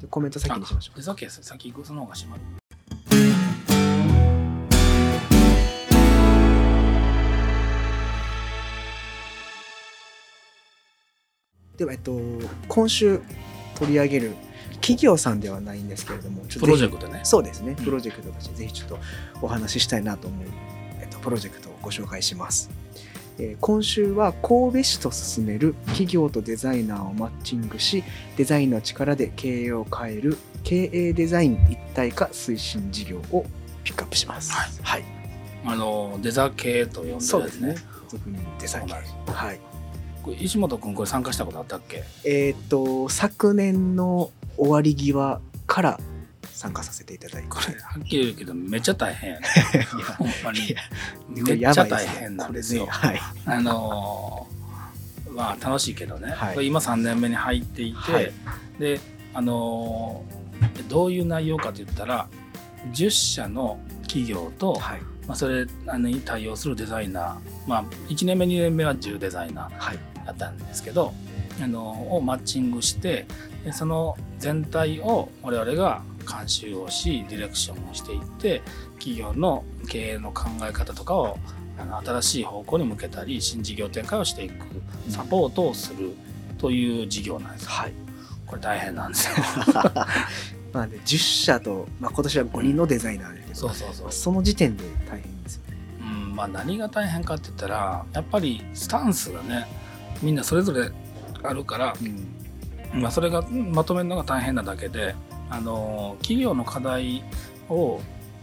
[0.00, 0.96] でコメント先にしましょう。
[0.96, 2.42] で先行くその方がしまる
[11.76, 12.18] では、えっと、
[12.68, 13.20] 今週
[13.76, 14.36] 取り上げる
[14.74, 18.98] 企業さんではないんですけれども、プロジェぜクトねひそうですね、うんプロジェクトとしてぜひちょっと
[19.42, 20.46] お話ししたいなと思う、
[21.00, 22.70] えっと、プロジェクトをご紹介します。
[23.38, 28.04] えー今週は神戸市と進める企業とデザイナーをマッチングし
[28.36, 33.44] デザインの力で経営を変える経営デザイン一体化推進事業を
[33.82, 34.52] ピックアップします。
[34.52, 35.04] はいはい、
[35.64, 37.76] あのデザ系と呼んでるやつそうですね。
[38.08, 39.73] 俗にデザインそうなんですはい。
[40.32, 42.04] 石本君これ参加したことあったっけ？
[42.24, 46.00] えっ、と昨年の終わり際から
[46.52, 49.46] 参加させていただいて、これはっきり言うけどめっちゃ大変やね。
[50.16, 50.74] ほんまに。
[51.28, 52.84] めっちゃ大変なんですよ。
[52.84, 53.20] ね、はい。
[53.46, 54.54] あのー
[55.32, 56.66] まあ楽しいけどね、はい。
[56.66, 58.32] 今3年目に入っていて、はい。
[58.78, 59.00] で
[59.34, 62.28] あのーどういう内容かといったら
[62.92, 65.00] 10社の企業と、はい。
[65.26, 69.78] まあ、それあのに対応するデザイナー、まあ、1年目2年目は10デザイナー。
[69.78, 69.98] はい。
[70.24, 71.12] だったんですけど、
[71.62, 73.26] あのをマッチングして
[73.64, 78.62] でその全体を我々が監修をしディレクションをしていって
[78.98, 81.38] 企業の経営の考え方とかを
[81.78, 84.66] あの新しい方向に向けたり新事業展開をしていく
[85.08, 86.14] サポートをする
[86.58, 87.70] という事業なんですよ。
[87.70, 87.92] はい。
[88.46, 89.34] これ大変なんですよ。
[90.72, 94.12] まあね、10社と、まあ、今年は5人のデザイナーで、そうそうそう。
[94.12, 95.78] その時点で大変ですよね。
[96.00, 99.66] うんまあ、何が大変かって言ったらやっぱりスタンスがね
[100.24, 100.90] みんなそれぞれ
[101.42, 101.94] あるから
[102.94, 105.14] まあ、それがまとめるのが大変なだけで
[105.50, 107.24] あの企業の課題
[107.68, 108.00] を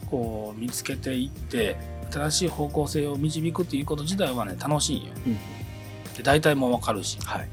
[0.10, 1.78] こう見つけていって
[2.12, 5.14] 新しい方向性を導くっていうこと自体はね楽しいんよ。
[5.26, 5.38] うん
[6.12, 7.50] で大体もう分かるしはい。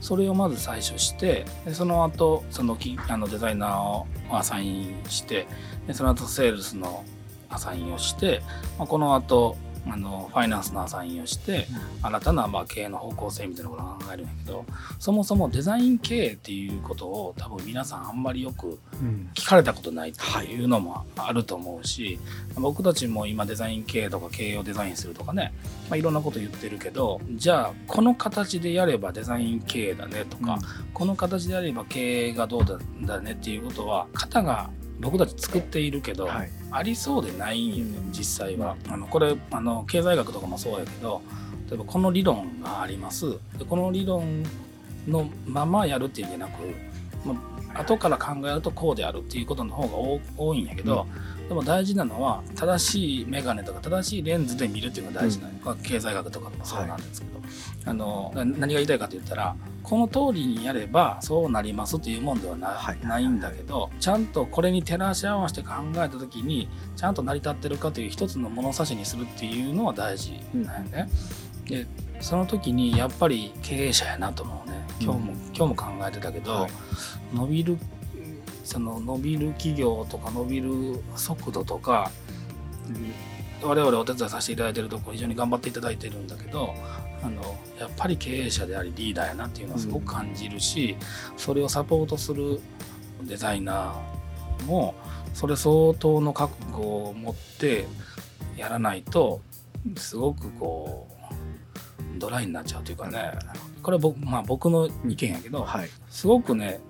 [0.00, 5.46] それをまず最初してでその後そのきあのデザイナーをアサインして
[5.86, 7.04] でその後セールスの
[7.48, 8.42] アサインをして、
[8.78, 11.66] まあ、この後あのファイナンスのアサインをして
[12.02, 14.64] 新たなまあ経営の方向性みたいなことを考えるんやけど
[14.98, 19.30] そもそもデザイン経営っていうことを多分皆さんあんまりよくうん。
[19.34, 22.18] 聞かれたことないっていうのもあると思うし、
[22.54, 25.52] 僕たちも今デザイン経営とか経営をデザインするとかね、
[25.90, 30.58] まあ、いろんなこと言ってるけどじゃあこの形でやればデザイン経営だねとか、
[30.92, 34.70] この形でやれば経営がどうだだねっていうことは型が
[35.04, 36.50] 僕たち作っているけど、はい。
[36.70, 38.76] ありそうでないんよね実際は。
[38.88, 38.96] あ。
[38.96, 41.22] のこれあの経済学とかもそうやけど
[41.68, 43.38] 例えばこの理論があります。
[43.58, 44.42] でこの理論
[45.06, 46.50] のままやるっていうんじゃなく、
[47.24, 47.34] ま
[47.74, 51.06] あ、後から考えるとこうであるっていうことの方が多多いんやけど、
[51.48, 57.40] でも大事なのは正しい眼鏡とか正しいレンズで見るっていうのが大事なの、まあ経済学とかもそうなんですけど、
[57.90, 71.08] あのな何が言いたいかと言ったらこの通りにやればそうなりますっていうもんではな,、はいないんだけどちゃんとこれに照らし合わせて考えた時にちゃんと成り立ってるかという一つの物差しにするっていうのは大事なんよね。
[71.66, 71.86] で
[72.20, 74.76] その時にやっぱり経営者やなと思うね。
[75.00, 76.70] 今日も、今日も考えてたけど、はい。
[77.34, 77.78] 伸びる
[78.64, 82.10] その伸びる企業とか伸びる速度とか、
[83.64, 86.74] 我々お手伝いさせていただいてるところ非常に頑張っていただいてるんだけど
[87.22, 87.42] あの
[87.78, 90.96] やっぱり経営者でありリーダーやなっていうのはすごく感じるし、
[91.38, 92.60] それをサポートする
[93.22, 94.94] デザイナーも
[95.32, 97.86] それ相当の覚悟を持って
[98.56, 99.40] やらないと
[99.96, 101.08] すごくこ
[102.16, 103.32] うドライになっちゃうというかね
[103.82, 105.88] これは僕,、まあ、僕の意見やけど、はい。
[106.08, 106.80] すごくね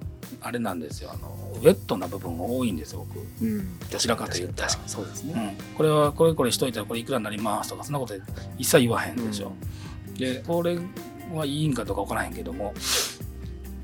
[0.41, 1.29] あれなんですよあの
[1.61, 3.27] ウェットな部分が多いんですよ僕。
[3.43, 3.79] うん。
[3.89, 5.57] どちらかというと確かにそうですね。
[5.59, 8.15] うん、これはこれこれしといたらこれいくらになりますとかそんなこと
[8.59, 9.53] 一切言わへんでしょ。
[10.17, 10.79] でこれ
[11.35, 12.75] はいいんかどうか分からへんけども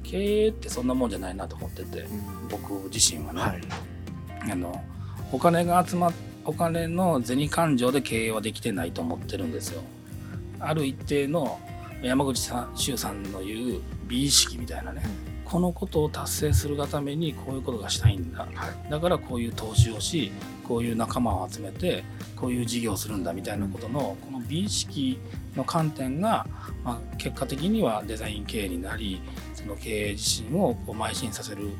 [0.02, 3.60] 経営ってそんなもんじゃないなと思っててうん僕自身はね、はい。
[4.52, 4.84] あの
[5.32, 6.12] お金が集まっ
[6.44, 9.82] お金の銭勘定で経営はできてないと思ってるんですよ。
[10.58, 11.60] ある一定の
[12.02, 15.02] 山口さん周さんの言う美意識みたいなね、
[15.50, 18.90] このことを達成するがためにこういうことがしたいんだはい。
[18.90, 20.30] だからこういう投資をし
[20.66, 22.04] こういう仲間を集めて
[22.36, 25.18] こういう事業をするんだみたいなことのこの美意識
[25.56, 26.46] の観点が、
[26.84, 29.20] まあ、結果的にはデザイン経営になり
[29.54, 31.70] その経営自身をこう邁進させる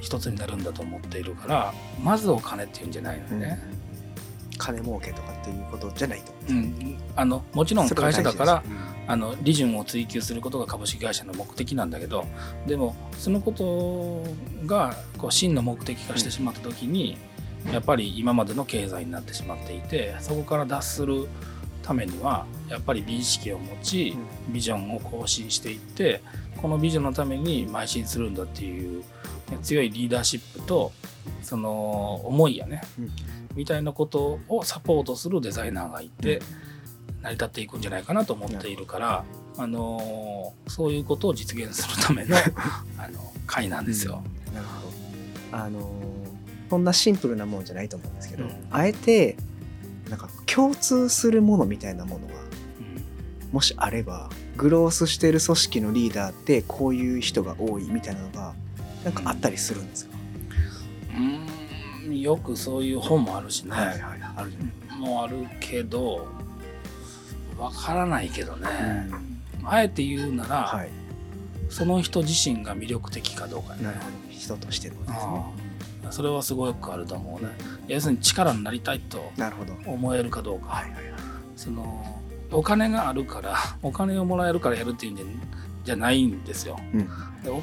[0.00, 3.73] 一つになるんだと思っているからまずお金っていうんじゃないのよね。
[4.58, 6.98] 金儲けとかっていうことじゃないと思ううん。
[7.16, 12.24] あのもちろん会社だから大事ですあの利潤を追求することが株式会社の目的なんだけど
[12.66, 14.24] でもそのこと
[14.66, 17.18] がこう真の目的化してしまった時に、
[17.72, 21.28] やっぱり今までの経済になってしまっていてそこから脱する
[21.82, 24.16] ためにはやっぱり美意識を持ち
[24.48, 26.22] ビジョンを更新していって
[26.56, 29.04] このビジョンのために邁進するんだっていう、ね
[29.62, 30.90] 強いリーダーシップと
[31.42, 33.10] その思いやね、うん
[33.54, 36.40] みたいなことをサポートするデザイナーがいて、
[37.22, 39.24] 成り立っていくんじゃないかなと思っているから、
[39.56, 42.36] あのーそういうことを実現するための
[42.98, 44.22] あの会なんですよ。
[44.54, 44.90] なるほ
[45.52, 45.56] ど。
[45.56, 46.34] あのー
[46.70, 48.50] そんなシンプルなものじゃないと思うんですけど、うん。
[48.70, 49.36] あえて
[50.10, 52.34] なんか共通するものみたいなものが
[53.52, 58.54] もしあればグロースしてる組織のリーダーってこういう人が多いみたいなのが
[59.04, 60.16] なんかあったりするんですか、
[61.16, 61.46] うん
[62.12, 63.98] よくそういう本もあるしね、はいはい
[64.36, 64.56] あるじ
[64.98, 66.26] もあるけど
[67.58, 69.08] わからないけどね、ゃない、
[69.64, 70.90] あえて言うなら、はい。
[71.68, 73.84] その人自身が魅力的かどうかね。
[73.84, 74.10] なるほど。
[74.30, 75.44] 人としてのですね。
[76.10, 77.50] それはすごくあると思うね。
[77.88, 79.32] 要するに力になりたいと
[79.86, 81.04] 思えるかどうか、はいはいはい。
[81.56, 82.20] その
[82.52, 85.26] お金があるからお金をもらえるからやるっていうんじゃ
[85.84, 87.08] じゃないんですよ、うん。
[87.42, 87.62] でお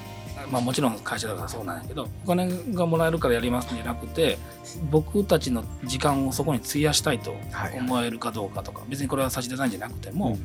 [0.49, 4.38] まあ、もちろん会社だからそうなんやけどお金がもらえるからやりますんじゃなくて
[4.89, 10.38] 僕たちの時間をそこに費やしたいとはい思えるかどうかとか、別にこれは差しデザインじゃなくても、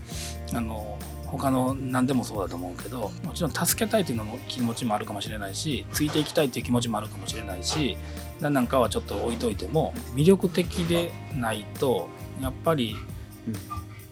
[0.53, 7.97] あの他の何でもそうだと思うけどもちろん助けたいというのも気持ちもあるかもしれないしついていきたいという気持ちもあるかもしれないし
[8.41, 12.09] 何なんかはちょっと置いといても魅力的でないと
[12.41, 12.97] やっぱり、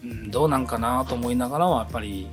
[0.03, 2.27] うん、どうなんかなと思いながらはやっぱり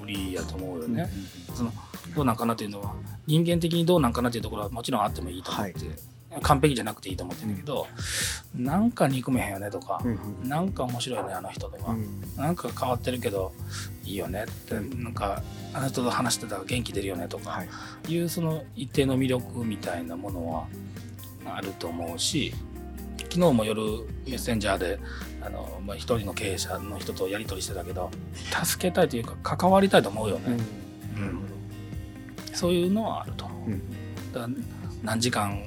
[0.00, 1.08] 無理やと思うよね。
[1.54, 1.72] その
[2.18, 2.94] どうなんかなというのは
[3.28, 5.74] 人間的にどうなんかなというところはもちろんあってもいいと思って、
[6.42, 7.86] 完璧じゃなくていいと思ってるんだけど、
[8.56, 10.48] なんか憎めへんよねとかう、んうん。
[10.48, 12.22] なんか面白いよねあの人とか、うん。
[12.36, 13.52] なんか変わってるけど
[14.04, 18.12] いいよねって、なんかあの人と話してたら元気出るよねとかはい。
[18.12, 20.66] いうその一定の魅力みたいなものは
[21.46, 22.52] あると思うし
[23.18, 23.80] 昨日も夜
[24.26, 24.98] メッセンジャーで
[25.40, 28.10] あの、まあ、一人の経営者の人とやり取りしてたけど
[28.64, 30.56] 助けたいというか関わりたいと思うよね、
[31.16, 31.22] うん。
[31.22, 31.47] うん
[32.54, 33.46] そういうのはあると。
[33.66, 33.82] うん
[35.02, 35.62] 何時間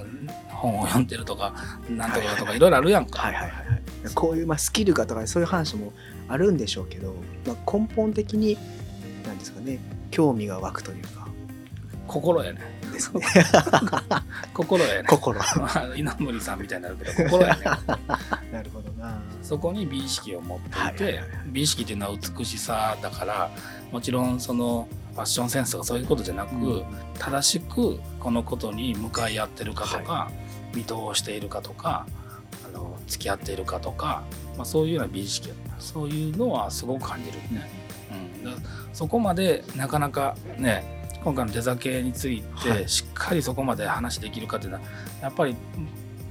[0.50, 1.54] 本を読んでるとか
[1.90, 3.22] なんとかとかいろいろあるやんか。
[3.22, 3.82] はいはいはいはい
[4.16, 5.94] こういうまあスキルがとかそういう話も
[6.28, 7.14] あるんでしょうけど、
[7.46, 8.58] まあ、根本的に
[9.28, 11.28] 何ですかね興味が湧くというか
[12.08, 12.60] 心やね。
[12.92, 13.22] ですね
[14.54, 15.08] 心やね。
[15.08, 15.40] 心
[15.96, 17.62] 稲森さんみたいになるけど心やね。
[18.52, 23.52] なるほどなそこに美意識を持っていて、はいはいはい美意識っていうのは美しさだから
[23.92, 26.86] もちろんそのファッションセンスとかそういうことじゃなく、うん。
[27.20, 30.32] 正しくこのことに向かい合ってるかとか、
[30.74, 32.06] 見通しているかとか
[32.66, 34.24] あの付き合っているかとか、
[34.58, 37.38] まあ、そういうような美意識そういうのはすごく感じる。
[37.54, 37.70] ね。
[38.12, 38.52] うん、だ
[38.94, 42.84] そこまでなかなかね今回のデザ系についはい。
[42.84, 44.84] てしっかりそこまで話できるかっていうのは
[45.22, 45.56] やっぱり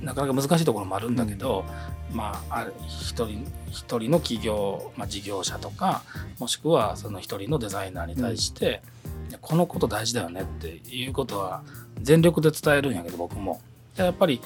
[0.01, 1.65] なかなか難しいところもあるんだけど、
[2.13, 6.03] まあある一人一人の企業、まあ、事業者とか
[6.39, 8.83] もしくはその一人のデザイナーに対して、
[9.29, 11.63] いやこのこと大事だよねっていうことは
[12.01, 13.61] 全力で伝えるんやけど僕も。
[13.97, 14.41] でやっぱり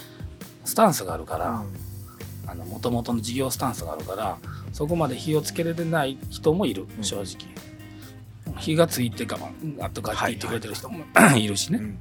[0.65, 1.63] スタンスがあるから、
[2.47, 4.39] あの元々の事業スタンスがあるから
[4.73, 7.55] そこまで火をつけれてない人もいるうん正直。
[8.59, 11.05] 火がついて我慢あとかって言ってくれてる人も、
[11.37, 11.79] いるしね。
[11.79, 11.99] うん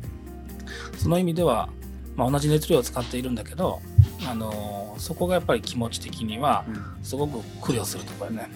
[0.97, 1.69] その意味では、
[2.15, 3.81] まあ、同じ熱量を使っているんだけど、
[4.27, 7.03] あのーそこがやっぱり気持ち的にはうん。
[7.03, 8.49] すごく苦慮するところやね、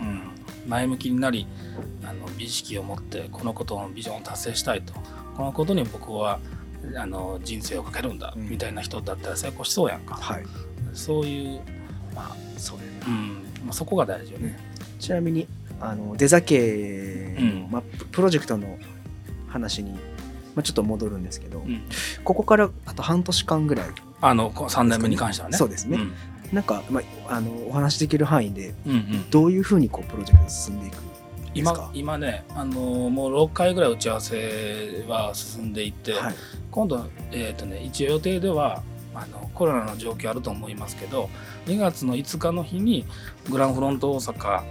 [0.00, 1.46] うん、前向きになり
[2.02, 4.94] あの美意識を持ってこのことのビジョンを達成したいと。
[5.36, 6.40] このことに僕は
[6.96, 8.48] あの人生をかけるんだ、うん。
[8.48, 10.44] みたいな人だったら成功しそうやんか、はい。
[10.94, 11.60] そういう、
[12.14, 13.44] まあそうやうん。
[13.64, 14.58] まあ、そこが大事よね。
[14.98, 15.46] ちなみに
[15.80, 17.68] あのデザ系の、うん。
[17.70, 18.78] まあ、ププロジェクトの
[19.48, 19.96] 話に、
[20.54, 21.82] まあ、ちょっと戻るんですけど、うん。
[22.24, 23.86] ここからあと半年間ぐらい。
[24.20, 25.56] あのこ3年目に関してはね。
[25.56, 25.96] そうですね。
[25.98, 26.12] ん。
[26.52, 29.30] なんか、まあ、あのお話しできる範囲でうんうん。
[29.30, 31.22] どういうふうにこうプロジェクト進んでいくんです
[31.54, 31.90] 今か？
[31.94, 36.34] 今ね、あのーもう6回ぐらい打ち合わせは進んでいって、はい。
[36.70, 38.82] 今度、えーとね、一応予定では
[39.14, 41.28] あのコロナの状況あると思いますけど
[41.66, 43.04] 2月の5日の日に
[43.50, 44.62] グランフロント大阪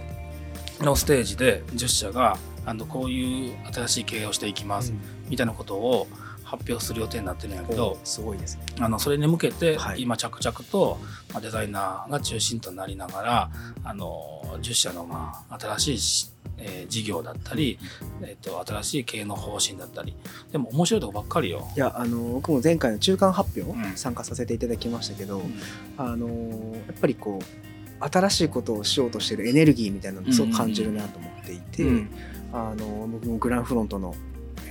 [0.80, 4.92] のステージで10社があのこういう新しい経営をしていきます、
[5.28, 6.06] みたいなことを
[6.44, 8.64] 発表する予定になってるんやけど、すごいですね。
[8.80, 10.02] あのそれに向けてはい。
[10.02, 10.98] 今着々と、
[11.32, 13.50] まあ、デザイナーが中心となりながら
[13.84, 17.78] あの10社のまあ新しいしえー事業だったり、
[18.20, 20.14] えー、と新しい経営の方針だったり
[20.50, 21.66] でも面白いとこばっかりよ。
[21.74, 23.96] いやあの僕も前回の中間発表うん。
[23.96, 25.58] 参加させていただきましたけど、うん。
[25.96, 26.28] あの
[26.74, 32.10] やっぱりこう新しいことをしようとしてるエネルギーみたいなのをすごく感じるなと思っていて、うん。
[32.52, 34.14] あの僕もグランフロントの、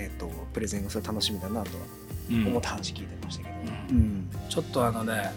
[0.01, 1.83] えー、とプレゼンがそれ楽しみだなとは
[2.29, 2.47] うん。
[2.47, 3.57] 思った話聞いてましたけど、
[3.89, 3.97] うん。
[3.97, 4.29] うん。
[4.49, 5.31] ちょっとあのね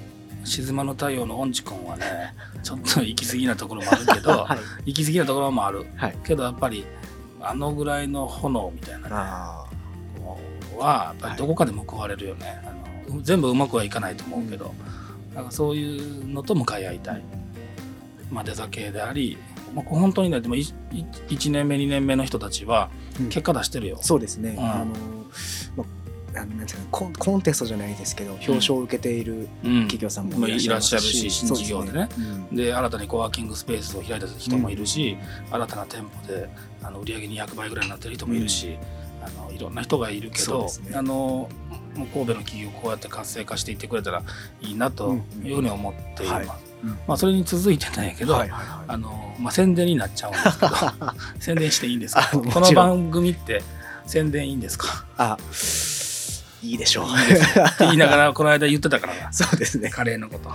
[0.45, 4.91] 静まの太陽の音痴君はね ちょっと行き過ぎなところもあるけど はい。
[4.91, 5.87] 行き過ぎなところもある。
[5.97, 6.17] はい。
[6.25, 6.85] けどやっぱり
[7.41, 9.15] あのぐらいの炎みたいなね
[10.77, 14.75] はやっぱりどこかで報われるよね、あの全部うまくはいかないと思うけど、
[15.35, 17.23] なんかそういうのと向かい合いたい、
[18.31, 19.39] まあ、デザ系であり、
[19.75, 20.73] まあ、本当にねでも1
[21.51, 24.65] 年目2年目の人たちはうん結果出してるよ、そうですね、うん。
[24.65, 24.95] あの
[25.77, 29.83] まあなんていうかコンコンテストじゃないですけど表彰を受けているうん。
[29.83, 32.09] 企業さんもまあいらっしゃるし新事業でね。
[32.53, 35.17] で新たにコワーキングスペースを開いた人もいるし、
[35.51, 36.51] 新たな店舗で
[36.83, 38.77] あの売り上げ200倍ぐらいになってる人もいるし、
[39.23, 41.49] あのいろんな人がいるけど、あの
[41.95, 44.23] 神戸の企業こうやって活性化していってくれたら
[44.61, 46.64] いいなというふうに思っています。
[47.07, 50.73] まあ、それに続いてなんやけど、あのまあ、宣伝になっちゃうんですけど
[51.41, 52.29] 宣伝していいんですか？
[52.33, 53.63] この番組って
[54.07, 55.05] 宣伝いいんですか？
[55.17, 55.37] あ
[56.63, 57.05] いいでしょう。
[57.07, 57.09] っ
[57.77, 59.33] て言いながらこの間言ってたからな。
[59.35, 59.91] そうですね。
[59.91, 60.51] カレーのこと。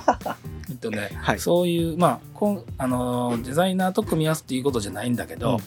[0.69, 1.39] えっとね、 はい。
[1.39, 5.59] そういう、まあこんあのーデザイナーと組み合わすっていうことじゃないんだけど、うん。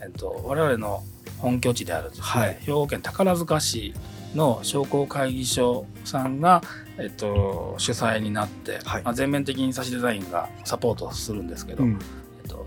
[0.00, 1.02] えっと、我々の
[1.38, 2.58] 本拠地であるですね、はい。
[2.60, 3.92] 兵庫県宝塚市
[4.34, 6.62] の商工会議所さんが、
[6.98, 9.02] えっと、主催になって、はい。
[9.02, 11.98] まあ、全面的に差しデザインがサポートするんですけど、うん。
[12.42, 12.66] えっと、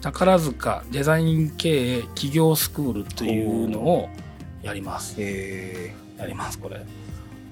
[0.00, 4.08] 宝塚デザイン経営企業スクールというのを
[4.62, 5.16] やります。
[5.18, 6.84] えやります、これ。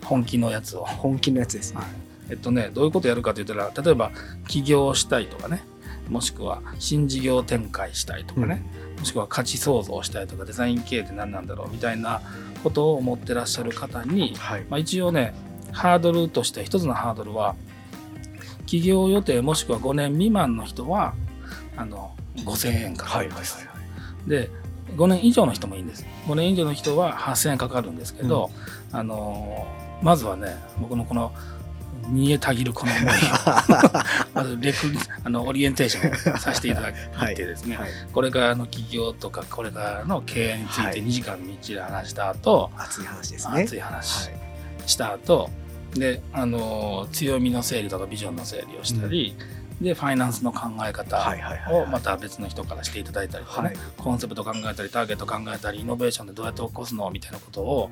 [0.05, 0.85] 本気のやつを。
[0.85, 1.81] ー本気のやつですね。
[1.81, 1.89] はい。
[2.31, 4.11] えっとね、どういうことやるかと言ったら例えば
[4.49, 5.63] 起業したいとかね
[6.09, 8.63] もしくは新事業展開したいとかね、
[9.05, 12.23] もしくは価値創造したいとかデザイン系って何なんだろうみたいな
[12.63, 14.65] ことを思ってらっしゃる方に、はい。
[14.71, 15.35] まあ、一応ね
[15.73, 17.55] ハードルとして一つのハードルは
[18.65, 21.13] 起業予定もしくは5年未満の人は
[21.77, 23.69] あの5000円かかるんです、
[24.27, 24.49] で
[24.97, 26.07] 5年以上の人もいいんです。
[26.27, 28.51] 5年以上の人は8000円かかるんですけど、
[28.91, 29.67] あの
[30.01, 31.35] まずはね僕のこの
[32.09, 33.05] 煮えたぎるこの思い。
[33.05, 33.11] を
[34.35, 34.79] まずレク
[35.25, 36.91] あのオリエンテーションをさせていただ
[37.31, 37.91] いてですね、はい。
[38.13, 41.05] これからの企業とかこれからの経営についてはい。
[41.05, 43.63] 2時間みっちり話した後、熱い話ですね。
[43.63, 44.45] 熱い話はい
[44.87, 45.49] した後
[45.95, 49.37] であの強みの整理とかビジョンの整理をしたり、
[49.81, 51.83] でファイナンスの考え方はいはいはいはい。
[51.85, 53.77] をまた別の人からしていただいたりとかね、はい。
[53.97, 57.91] コンセプト考えたりターゲット考えたりイノベーションでどうやって起こすのみたいなことを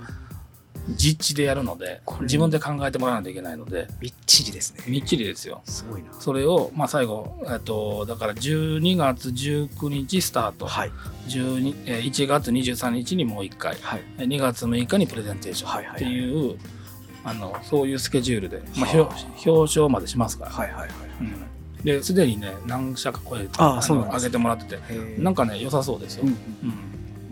[0.88, 3.88] 実地でやるので自分で考えてもらわないといけないので。
[4.00, 4.84] みっちりですね。
[4.88, 5.62] みっちりですよ。
[5.64, 6.12] すごいな。
[6.18, 10.90] それを、まあ、最後、えっと、だから12月19日スタート、はい。
[11.28, 14.02] 12えー1月23日にもう1回、はい。
[14.18, 15.94] えー2月6日にプレゼンテーション。
[15.94, 16.58] っていう、
[17.24, 19.08] あのそういうスケジュールで、まあ、は
[19.42, 20.90] 表表彰までしますから、はいはいはい
[21.20, 21.84] うん。
[21.84, 24.78] ですでにね何社か声ああ上げてもらってて
[25.18, 26.34] なんかね良さそうですよ、うんうん。
[26.34, 26.70] うん。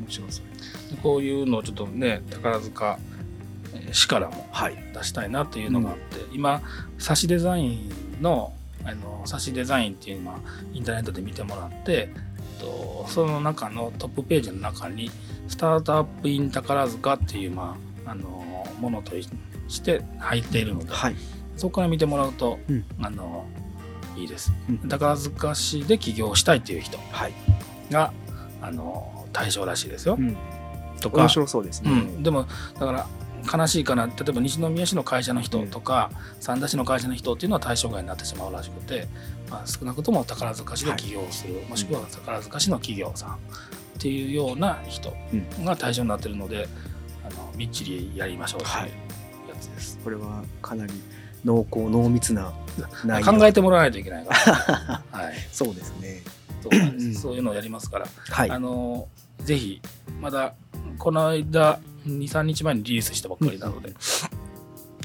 [0.05, 0.95] 面白そう。
[0.95, 3.10] でこういうのをちょっとね宝塚えー
[3.93, 4.77] 市からもはい。
[4.95, 6.63] 出したいなっていうのがあって、今
[6.99, 8.53] サシデザインの
[8.85, 10.39] あのサシデザインっていうのは
[10.73, 12.13] インターネットで見てもらってえ
[12.59, 15.11] っとその中のトップページの中に
[15.49, 17.77] 「スタートアップイン宝塚」っていう、ま
[18.07, 19.13] あ、あのものと
[19.69, 21.17] して入っているので、はい。
[21.57, 22.85] そこから見てもらうと、うん。
[23.03, 23.45] あの
[24.17, 24.53] いいです。
[24.69, 24.89] うん。
[24.89, 27.35] 宝塚市で起業したいっていう人はい。
[27.91, 28.13] が
[28.63, 30.17] あの対象らしいですよ。
[30.19, 30.37] うん。
[31.01, 31.91] とか面白そうですね。
[31.91, 33.07] うん、でもだから
[33.53, 34.07] 悲しいかな。
[34.07, 39.09] 例えば西宮市の会社の人とか、三田市の会社の人っていうのは対象外になってしまうらしくて、
[39.51, 43.37] まあ、少なくとも宝塚市で起業する、もしくは宝塚市の企業さんっ
[43.99, 45.13] ていうような人
[45.65, 46.69] が対象になってるので、
[47.25, 49.99] あのみっちりやりましょうっていうやつです。
[50.03, 50.93] これはかなり
[51.45, 52.53] 濃厚濃密な
[53.05, 53.39] 内容。
[53.39, 56.23] 考えてもらわないといけないから、 はい、そうですね。
[56.63, 57.07] そうです。
[57.07, 57.15] うん。
[57.15, 58.51] そういうのをやりますから、はい。
[58.51, 59.09] あの
[59.45, 59.81] ぜひ
[60.21, 60.55] まだ
[60.99, 63.93] この間23日前にリリースしたばっかりなので、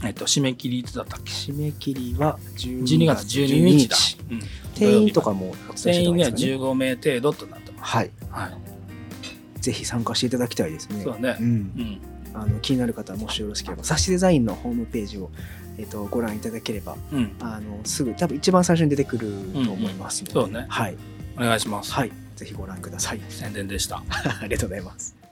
[0.03, 1.31] えっと、締め切りいつだったっけ？
[1.31, 3.97] 締め切りは12 12月12日だ、
[4.31, 4.41] うん。
[4.75, 8.11] 定員とかも定員ねた方がいいですかね15名程度となってますはい。
[8.29, 9.61] はい。
[9.61, 11.01] ぜひ参加していただきたいですね。
[11.03, 11.37] そうだね。
[11.39, 11.43] ん。
[11.43, 12.01] うん。
[12.33, 15.31] あの気になる方はもしよろしければサシデザインのホームページを、
[15.77, 17.31] えっとご覧いただければうん。
[17.39, 20.23] あのすぐ多分一番最初に出てくると思います。
[20.23, 20.45] ので、うん。
[20.45, 20.97] うんそうねはい、
[21.37, 23.21] お願いします、はい、ぜひご覧ください。
[23.29, 24.03] 宣伝でした。
[24.41, 25.24] ありがとうございます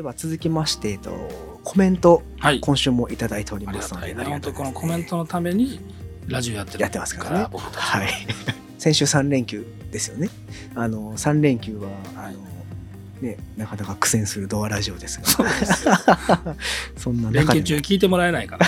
[0.00, 1.10] では続きまして、えっと、
[1.62, 2.60] コメントはい。
[2.60, 4.24] 今週もいただいておりますのでね。
[4.24, 5.78] 本当このコメントのために
[6.26, 6.80] ラジオやってる。
[6.80, 7.48] やってますから。
[7.50, 8.08] ねはい。
[8.78, 10.30] 先週3連休ですよね。
[10.74, 12.38] あの3連休はあの、
[13.20, 15.26] ね、なかなか苦戦するドアラジオですが。
[15.26, 15.86] そうです。
[15.86, 15.94] よ
[16.96, 17.60] そんな連中で。
[17.60, 18.66] も休中聞いてもらえないから。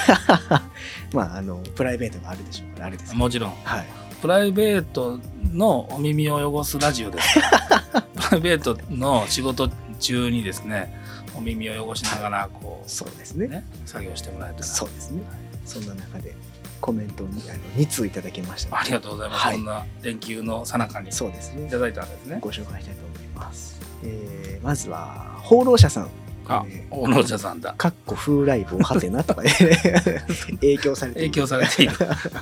[1.14, 3.54] まああのプライベートがあるでしょうからあれですもちろん。
[3.64, 3.86] はい。
[4.20, 5.18] プライベート
[5.50, 7.40] のお耳を汚すラジオです。
[8.20, 11.00] プライベートの仕事中にですね
[11.34, 13.46] お耳を汚しながらこそうですね。
[13.46, 14.64] うね作業してもらえたら。
[14.64, 15.22] そうですね。
[15.64, 16.34] そんな中で
[16.80, 18.78] コメントにあの2通いただきました。
[18.78, 19.56] ありがとうございます、はい。
[19.56, 21.70] そんな連休の最中にいそうですね。
[21.70, 22.38] ただいたんですね。
[22.40, 26.10] ご紹介したいと思います、えーまずは放浪者さん。
[26.48, 27.74] あえー大野茶さんだ。
[27.74, 29.50] かっこ風来坊はてなとかで
[30.60, 31.30] 影響されている。
[31.30, 31.92] 影響されている。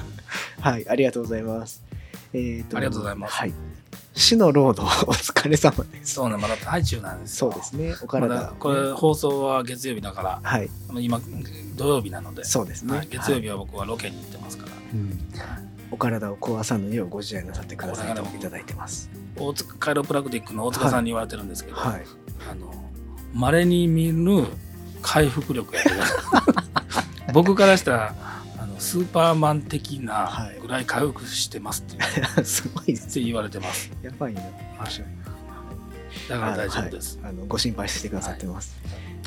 [0.60, 1.82] はい、ありがとうございます。
[2.32, 3.34] えーとありがとうございます。
[3.34, 3.54] はい。
[4.20, 6.14] 死のロードお疲れ様です。
[6.14, 7.94] そうねまだ最中なんですよそうですね。
[8.02, 10.68] おま体、だこれ放送は月曜日だからはい、
[11.00, 11.20] 今
[11.74, 12.98] 土曜日なので、そうですね。
[12.98, 15.18] はい月曜はい日は僕はロケに行ってますから、うん
[15.92, 19.10] お体を壊さぬようご自愛なさってくださいといただいてます。
[19.36, 22.04] 大塚カイロプラクティックの大塚さんに言われてるんですけど、はい。
[22.48, 22.72] あの
[23.34, 24.44] 稀に見る
[25.02, 25.82] 回復力や
[27.32, 28.14] 僕からしたら
[28.80, 31.96] スーパーマン的なはいぐらい回復してますっ
[32.36, 33.20] て, すごいです。
[33.20, 34.40] 言われてますやばいな。
[34.40, 34.50] 面
[34.90, 35.08] 白い。
[36.28, 38.76] だから大丈夫です、あのご心配してくださってます。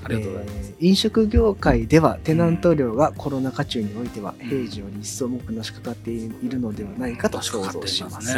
[0.03, 8.35] ありがとうございます、えー飲食業界ではテナント料がコロナ禍中においては平時より一層重くのしかかっているのではないかと想像します。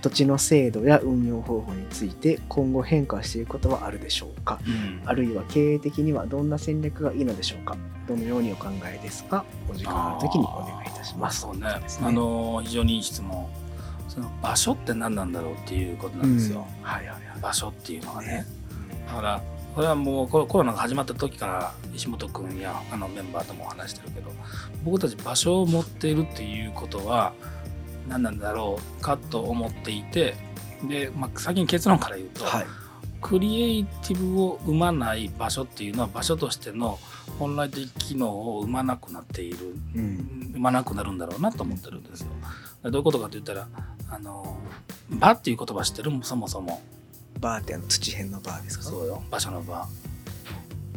[0.00, 4.60] 土地の制度や運用方法について今後変化していくことはあるでしょうか？
[4.66, 5.02] うん。
[5.04, 7.76] あるいは経営的にはどんな戦略がいいのでしょうか？
[8.08, 9.44] どのようにお考えですか？
[9.70, 11.40] お時間があるときにお願いいたします。
[11.42, 11.66] そうね。
[11.66, 13.48] あの非常にいい質問。
[14.08, 16.84] その場所って何なんだろうっていうことなんですよ、うん。
[16.84, 17.40] はいはいはい。
[17.40, 18.28] 場所っていうのはね。
[18.28, 18.46] ね。
[19.06, 19.42] だから
[19.74, 24.30] これはもうコロコロナが始まった時から石本君や他のメンバーとも話してるけど
[24.84, 27.32] 僕たち場所を持っているっていうことは
[28.08, 30.34] 何なんだろうかと思っていて
[30.88, 32.66] で、まあ、先に結論から言うと、はい。
[33.20, 36.98] クリエイティブを生まない場所っていうのは場所としての
[37.38, 40.50] 本来的機能を生まなくなっているうん。
[40.54, 42.28] 生まなくなるんだろうなと思ってるんですよ。
[42.82, 43.68] どういうことかと言ったら
[44.10, 44.58] あの
[45.08, 46.10] 場っていう言葉知ってる？
[46.22, 46.82] そもそも
[47.40, 48.84] バーってあの土辺のバーですか？
[48.84, 49.86] そうよ場所の場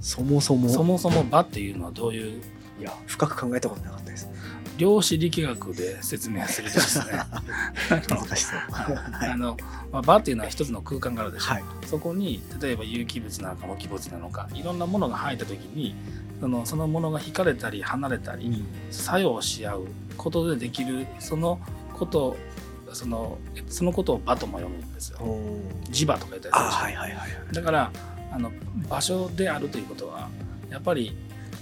[0.01, 0.68] そもそも。
[0.68, 2.41] そもそも場っていうのはどういう
[2.80, 4.30] いや、深く考えたことなかったです。
[4.78, 8.59] 量子力学で説明するとですね あの難しそう。
[8.71, 9.30] はい。
[9.30, 9.57] あの、
[9.91, 11.63] まあ、場っていうのは一つの空間があるでしょ、はい。
[11.86, 15.95] そこに例えば有機物なのか無機物なのかいろんなものが入った時に
[16.41, 21.59] そのそのものが引かれたり離れたり作用し合うことでできるその
[21.93, 22.36] こと
[22.91, 23.38] その
[23.69, 25.19] そのことを場とも読むんですよ
[25.89, 27.53] 磁場とか言ったりあ、するでしょはいはいはい。
[27.53, 27.91] だから
[28.32, 28.51] あの
[28.89, 30.28] 場所であるということは
[30.69, 31.15] やっぱり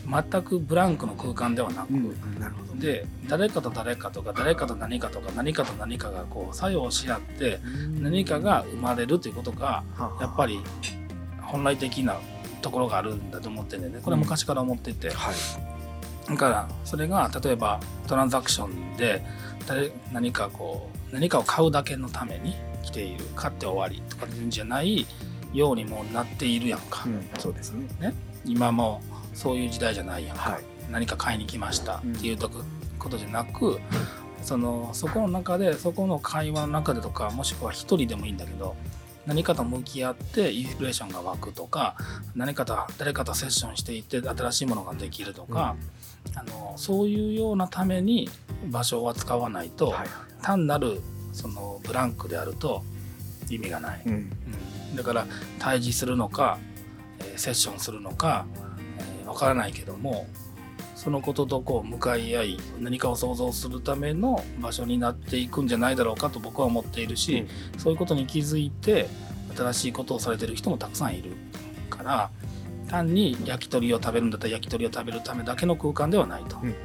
[0.05, 2.79] 全くブランクの空間ではなく、うん、なるほど。
[2.79, 7.59] で誰かと誰かとか誰かと何かとか何かと何かがこう作用し合って
[7.99, 9.83] 何かが生まれるということが
[10.19, 10.61] やっぱり、り
[11.41, 12.17] 本来的な
[12.61, 13.99] ところがあるんだと思ってんでね。
[14.01, 15.35] これは昔から思っていて、はい。
[16.29, 19.23] だからそれが例えばトランザクションで
[19.67, 25.05] 誰何かこう何かを買うだけのために来ている買って終わりとかいうんじゃない
[25.53, 28.13] ようにもなっているやんか、うん、そうですね。
[28.45, 29.01] 今も
[29.33, 30.63] そういう時代じゃないやんか、はい。
[30.91, 32.63] 何か買いに来ましたっていうとこ
[32.99, 33.79] ことじゃなく、
[34.43, 38.75] そのそこの中でそこの会話の中でとかもしくは一人でもいいんだけど
[39.25, 41.95] 何かと向き合ってインスピレーションが湧くとか
[42.35, 45.75] 何かと誰かとセッションしていって新しいものができるとか、
[46.35, 48.29] あのそういうようなために
[48.69, 50.07] 場所は使わないと、はい。
[50.41, 52.83] 単なるそのブランクであると
[53.49, 54.13] 意味がない、うん。
[54.13, 54.29] うん
[54.95, 55.25] だから
[55.57, 56.59] 対峙するのか、
[57.19, 58.72] えーセッションするのか、えー
[59.33, 60.27] わからないけども
[60.95, 67.45] そのこととこう向かい合い何かを想像するための場所になっていくんじゃないだろうかと僕は思っているし、
[67.77, 69.09] そういうことに気づいて
[69.57, 71.31] 新しいことをされてる人もたくさんいる
[71.89, 72.31] から
[72.87, 76.57] 単に焼き鳥を食べるんだったら焼き鳥を食べるためだけの空間ではないと。
[76.61, 76.75] うん。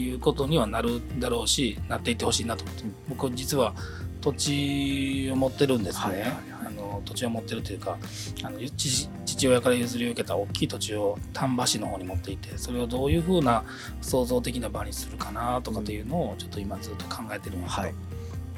[0.00, 3.74] いうことにはなるだろうしなっていってほしいなと思って、うん僕実は
[4.20, 6.34] 土地を持ってるんですね、はいはいはい。
[6.59, 6.59] あ
[7.00, 7.98] の土地を持ってるというか
[8.42, 13.64] あの父父親から譲り受けた大きい土地を丹波市の方に持っていてそれをどういうふうな
[14.00, 17.94] 創造的な場にするかなとかっていうのをちょっと今ずっと考えてるんですけど、はい。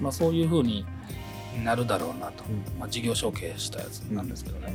[0.01, 0.85] まあ、そういうふうに
[1.65, 4.75] なるだろうなと、うんまあ、事業承継したやつなんですけどね。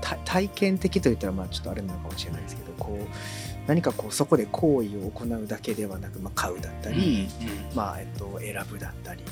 [0.00, 3.06] た体験的といったらまあちょっとあれなのかもしれないですけどこう
[3.66, 9.22] 何かこうそこで行為を行うだけではなく、まあ、買うだったり、うんまあえっと、選ぶだったり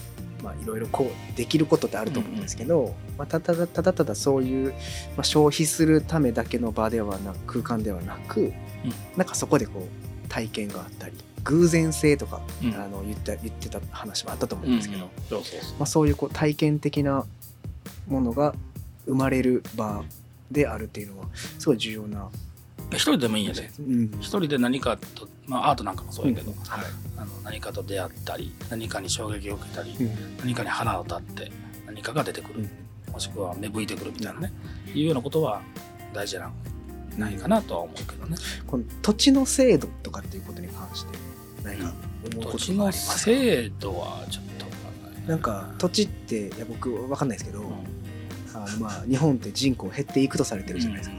[0.45, 4.77] まあ、いろいろこうできることってあると思うんですけど、まあ、ただただただそういう、ま
[5.19, 8.53] あ、消費するためだけの場ではなく空間ではなく、
[9.17, 9.89] なんかそこでこ
[10.25, 11.15] う体験があったり
[11.45, 12.75] 偶然性とか、うん。
[12.75, 15.11] あの言って言ってた話もあったと思うんですけど、
[15.79, 17.25] まあ、そういうこう体験的な
[18.09, 18.55] ものが
[19.07, 20.03] 生まれる場
[20.51, 21.27] であるっていうのは
[21.59, 22.29] すごい重要な、
[22.91, 23.71] 一人でもいいんやで。
[23.79, 24.05] うん。
[24.21, 26.85] 一人で何かと、まあ、アートなんかもそうやけど、はい。
[27.17, 30.37] あの何かと出会ったり何かに衝撃を受けたり、うん。
[30.39, 31.53] 何かに花を立って
[31.87, 32.61] 何かが出てくる、
[33.07, 33.13] うん。
[33.13, 34.53] もしくは芽吹いてくるみたいなね
[34.95, 35.03] い。
[35.03, 35.63] うようなことは
[36.13, 36.53] 大事なん
[37.19, 38.37] ないかなとは思うけどね。
[38.67, 41.19] この土地の制度とかっていうことに関して
[41.63, 41.93] 何か
[42.37, 43.19] 思う土地のことがありますか？
[43.19, 44.45] 制度はちょっ
[45.25, 47.69] となんか土地っていや僕わかんないですけど、うん。
[48.55, 51.17] あのまあ日本って人口減っていくとされてるじゃないですか。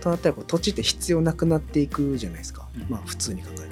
[0.00, 2.86] となったらこう土地って必要なくなっていくじゃないですか、うん。
[2.88, 3.68] まあ普通に考えたら。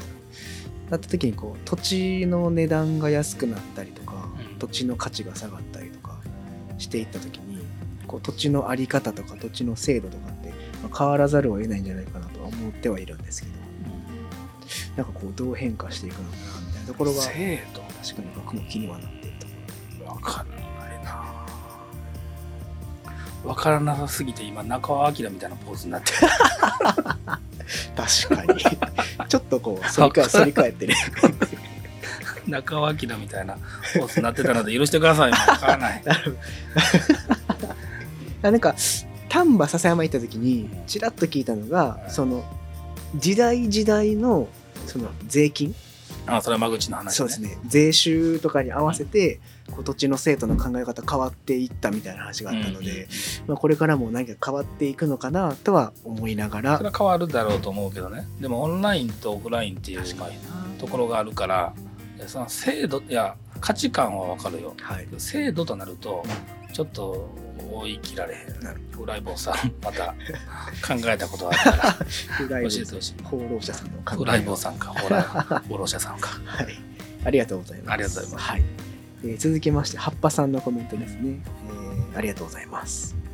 [0.90, 4.58] なった時にこう土地の値段が安くなったりとか、うん。
[4.58, 6.18] 土地の価値が下がったりとか
[6.78, 7.64] していった時に
[8.06, 10.50] こう土地の在り方とか土地の制度とかって、
[10.82, 13.66] まあ変わらざるを得ないんじゃないかなとは思ってはいるんですけど。
[14.96, 17.52] なんかこうどう変化していくのかなみたいなところが確かに
[18.34, 19.46] 僕も気にはなっていると
[20.04, 20.55] こわかんない。
[20.55, 20.55] な
[23.47, 26.18] わからなさすぎて今中尾明みたいなポーズになってる。
[26.22, 26.28] ろ
[27.97, 28.61] 確かに。
[29.28, 30.94] ちょっとこう反り返反り返ってね
[32.47, 33.55] 中尾明みたいな
[33.94, 35.30] ポーズになってたので許してください。
[35.30, 36.03] もうわからない。
[38.42, 38.74] なんか
[39.28, 42.11] 丹波篠山行った時にちらっと聞いたのがうん。
[42.11, 42.44] その
[43.16, 44.49] 時代時代の
[44.86, 45.74] その税金
[46.26, 47.10] あそれは間口の話ね。
[47.12, 47.58] そうですね。
[47.66, 53.08] 税収とかに合わせてこう土地の生徒の考え方変わっていったみたいな話があったので、
[53.46, 56.76] まあ、これからも何か変わっていくのかなとは思いながら。
[56.78, 58.26] それは変わるだろうと思うけどね。
[58.40, 60.02] でもオンラインとオフラインっていう
[60.78, 61.72] ところがあるから
[62.18, 64.74] でその制度いや価値観はわかるよ。
[64.80, 65.08] はい。
[65.18, 66.24] 制度となると
[66.72, 67.30] ちょっと
[67.78, 68.72] 追い切られへんな。
[68.74, 70.06] るフライボーさんまた
[70.86, 71.92] 考えたことがあったら。
[72.48, 73.22] 教えてほしい。
[73.22, 76.28] 放浪者さんの考えフライボーさんかホラーフォロー者さんか。
[76.44, 76.68] はい。
[77.24, 77.92] ありがとうございます。
[77.92, 78.44] ありがとうございます。
[78.50, 78.62] はい。
[79.24, 83.14] えー続きまして葉っぱさんのコメントですね、えーありがとうございます。
[83.18, 83.25] えー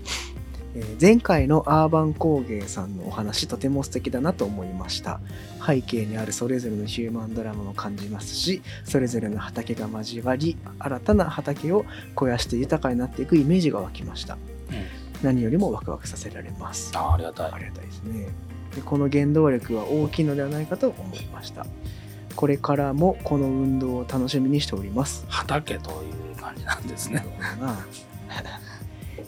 [1.00, 5.20] 前回のアーバン工芸さんのお話とても素敵だなと思いました。
[5.64, 14.40] 背景にあるそれぞれのヒューマンドラマも感じますしそれぞれの畑が交わり新たな畑を肥やして豊かになっていくイメージが湧きました、うん。
[15.22, 16.90] 何よりもワクワクさせられます。
[16.96, 17.52] あありがたい。
[17.52, 18.28] ありがたいですね。
[18.74, 21.66] でこの原動力は大きいのではないかと思いました。
[22.34, 25.26] これからもこの運動を楽しみにしております。
[25.28, 27.24] 畑という感じなんですね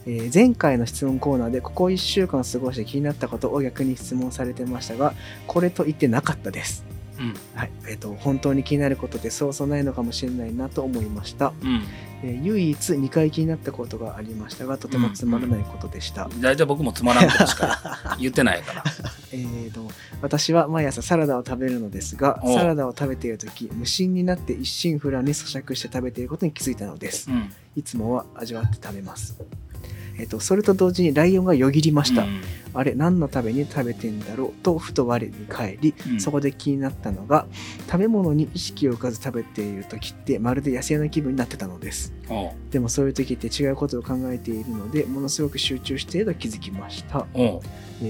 [0.07, 5.15] えー前回の質問コーナーでここ1週間過ごして気になったことを逆に質問されてましたが
[5.47, 6.85] これと言ってなかったです、
[7.19, 7.35] うん。
[7.55, 7.71] はい。
[7.87, 11.83] えー、と本当に気になることでそうそうないのかもしれないなと思いました、うん。
[12.23, 18.85] えー唯一2回気になったことがありましたがとてもつまらないことでした、大体僕もつまらんことしか 言ってないから。
[19.33, 19.89] えーと
[20.23, 27.31] 私は毎朝サラダを食べるのですがおサラダを食べている時無心になって一心不乱に咀嚼して食べていることに気づいたのです。
[27.31, 27.53] うん。
[27.77, 29.37] いつもは味わって食べます。
[30.19, 32.23] えっと、それと同時にライオンがよぎりました。
[32.23, 32.41] うん
[32.75, 37.47] あれ、何のために食べてんだろうと、ふと我に返り、うんそこで気になったのが、
[37.87, 42.13] 食べ物に意識を置かず食べている時って、まるで野生の気分になってたのです。
[42.73, 47.27] でもそういう時って違うことを考えているので、ものすごく集中していると気づきました。
[47.35, 47.61] えー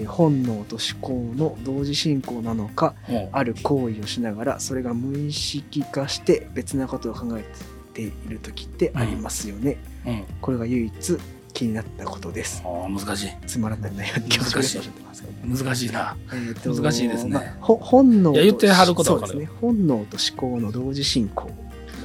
[0.08, 2.94] 本能と思考の同時進行なのか、
[3.32, 7.44] ある行為をしながら、それが無意識化して別なことを考え
[7.92, 9.76] ている時ってありますよね。
[10.06, 11.18] うんこれが唯一
[11.54, 12.62] 気になったことです。
[12.64, 19.48] 難しいつまらない内容に恐縮でおっしゃってますけど難しいなえーと難しいですねまあほ本能と言ってはることはね。
[19.60, 21.50] 本能と思考の同時進行。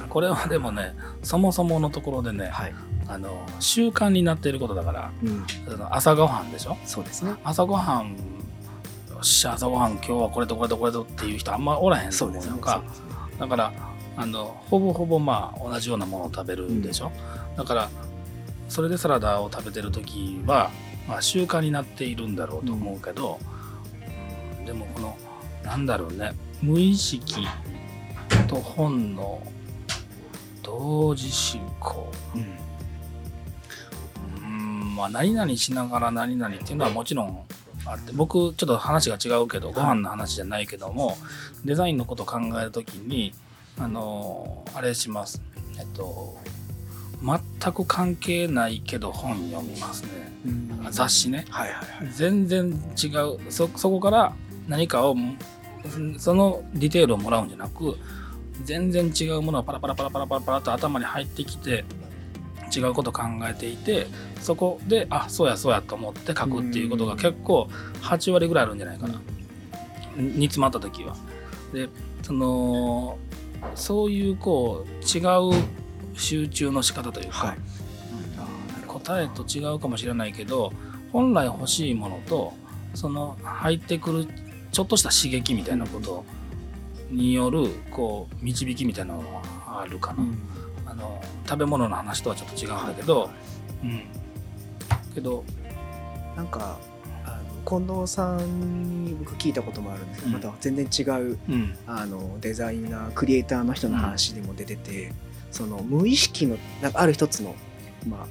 [0.08, 2.74] これはでもねそもそものところでねはい。
[3.08, 5.44] あの習慣になっていることだからうん。
[5.90, 6.76] 朝ごはんでしょ？
[6.84, 7.32] そうですね。
[7.42, 8.16] 朝ごはんよ
[9.20, 12.82] っしゃ朝ごはん今日はこれとこれとこれとっていう人あんまおらへんとそうですね思うやん。
[12.82, 12.84] か
[13.40, 13.72] だから
[14.16, 17.10] あのほぼほぼまあ同じようなものを食べるんでしょ、
[17.56, 17.88] だから
[18.70, 20.70] それでサラダを食べてる時は、
[21.08, 23.38] まあ、習慣になっているんだろうと思うけど、
[24.58, 25.18] うんでもこの
[25.64, 27.46] なんだろうね無意識
[28.46, 29.42] と本能
[30.62, 32.12] 同時進行。
[32.34, 32.42] うん。
[34.44, 37.44] うんまあ何々しながら何々っていうのはもちろん
[37.86, 41.16] あって僕ちょっと話が違うけどご飯の話じゃないけども
[41.64, 43.32] デザインのことを考えるときに
[43.78, 45.42] あのあれします。
[45.78, 46.38] えっと
[47.22, 50.10] 全く関係ないけど本読みますね。
[50.46, 50.88] うん。
[50.90, 51.44] 雑誌ね。
[51.50, 52.12] はいはいはい。
[52.12, 53.38] 全然違う。
[53.50, 54.34] そそこから
[54.68, 55.16] 何かを
[56.18, 57.96] そのディテールをもらうんじゃなく
[58.64, 61.84] 全然違うものがパラパラパラパラパラパラと頭に入ってきて
[62.74, 64.06] 違うこと考えていて
[64.40, 67.68] そこであそうやそうやと思って書くっていうことが結構
[68.02, 69.20] 8割ぐらいあるんじゃないかな、
[70.16, 71.16] 煮詰まった時は。
[71.72, 71.88] で
[72.22, 73.18] その
[73.74, 75.62] そういうこう違う
[76.14, 77.58] 集中の仕方というか、はい。
[78.86, 80.72] 答えと違うかもしれないけど
[81.12, 82.52] 本来欲しいものと
[82.94, 84.26] その入ってくる
[84.72, 86.24] ちょっとした刺激みたいなこと
[87.10, 90.38] によるこう導きみたいなのがあるかな、うん。
[90.86, 93.30] あの食べ物の話とはちょっと違うんだけど、
[93.82, 94.02] うん、
[95.14, 95.44] けど
[96.36, 96.78] なんか
[97.64, 100.44] 近藤さんに僕聞いたこともあるんですけど、うん。
[100.44, 101.78] また全然違ううん。
[101.86, 105.12] あのデザイナークリエイターの人の話でも出てて、
[105.50, 107.54] その無意識のなんかある一つの、
[108.08, 108.26] まあ、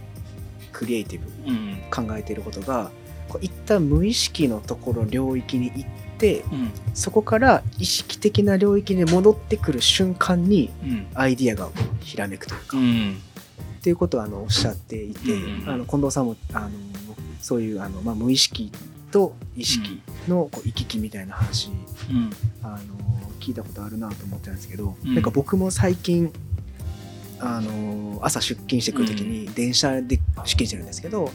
[0.72, 1.78] クリエイティブうん。
[1.92, 2.92] 考えていることが
[3.28, 5.86] こう一旦無意識のところ領域に行っ
[6.18, 6.72] てうん。
[6.94, 11.08] そこから意識的な領域に戻ってくる瞬間にうん。
[11.14, 11.70] アイディアが
[12.02, 13.22] ひらめくというか、っうん。
[13.82, 16.70] ていうことをあのおっしゃっていて、うんうんあの近藤さんもあの
[17.42, 18.72] そういうあの、まあ、無意識
[19.12, 21.70] と意識のこう行き来みたいな話、
[22.10, 22.30] うん。
[22.62, 22.78] あの
[23.40, 25.14] 聞いたことあるなと思ってたんですけど、うん。
[25.16, 26.32] なんか僕も最近
[27.40, 31.32] あの朝出勤してくる時に電車で出勤してるんですけど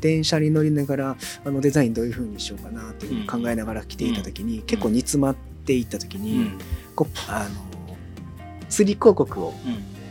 [0.00, 6.58] 電車に乗りながらあのデザインどういう風にしようかなっていうふうに考えながら来ていた時に、結構煮詰まっていった時に、うん。
[6.94, 7.96] こうあの
[8.68, 9.54] 釣り広告を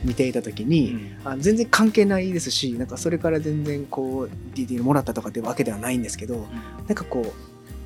[0.03, 6.47] 見ていた時に、あ全然関係ないですしなんかそれから全然こう DD もらったとかってわけではないんですけど
[6.87, 7.33] なんかこう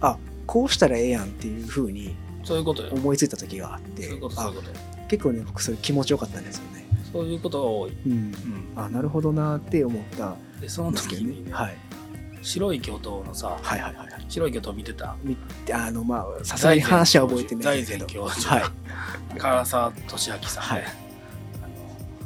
[0.01, 2.89] あこうしたらええやんっていう風にそういうことよ。
[2.91, 4.09] 思いついた時があって
[5.07, 6.78] 結構ね僕それ気持ちよかったんですよね。
[7.11, 8.33] そういうことが多い、うん、うん、
[8.75, 10.35] あなるほどなって思った。
[10.61, 11.77] でその時にね、はい、
[12.41, 14.25] 白い巨頭のさはいはいはいはい。
[14.27, 15.15] 白い巨頭見てた？
[15.23, 15.35] み
[15.73, 18.05] あのまあさすがに話は覚えてないけど。
[18.05, 18.55] 前教授。
[18.55, 18.63] はい。
[19.39, 20.83] 唐沢俊明さんね、はい。
[21.63, 21.73] あの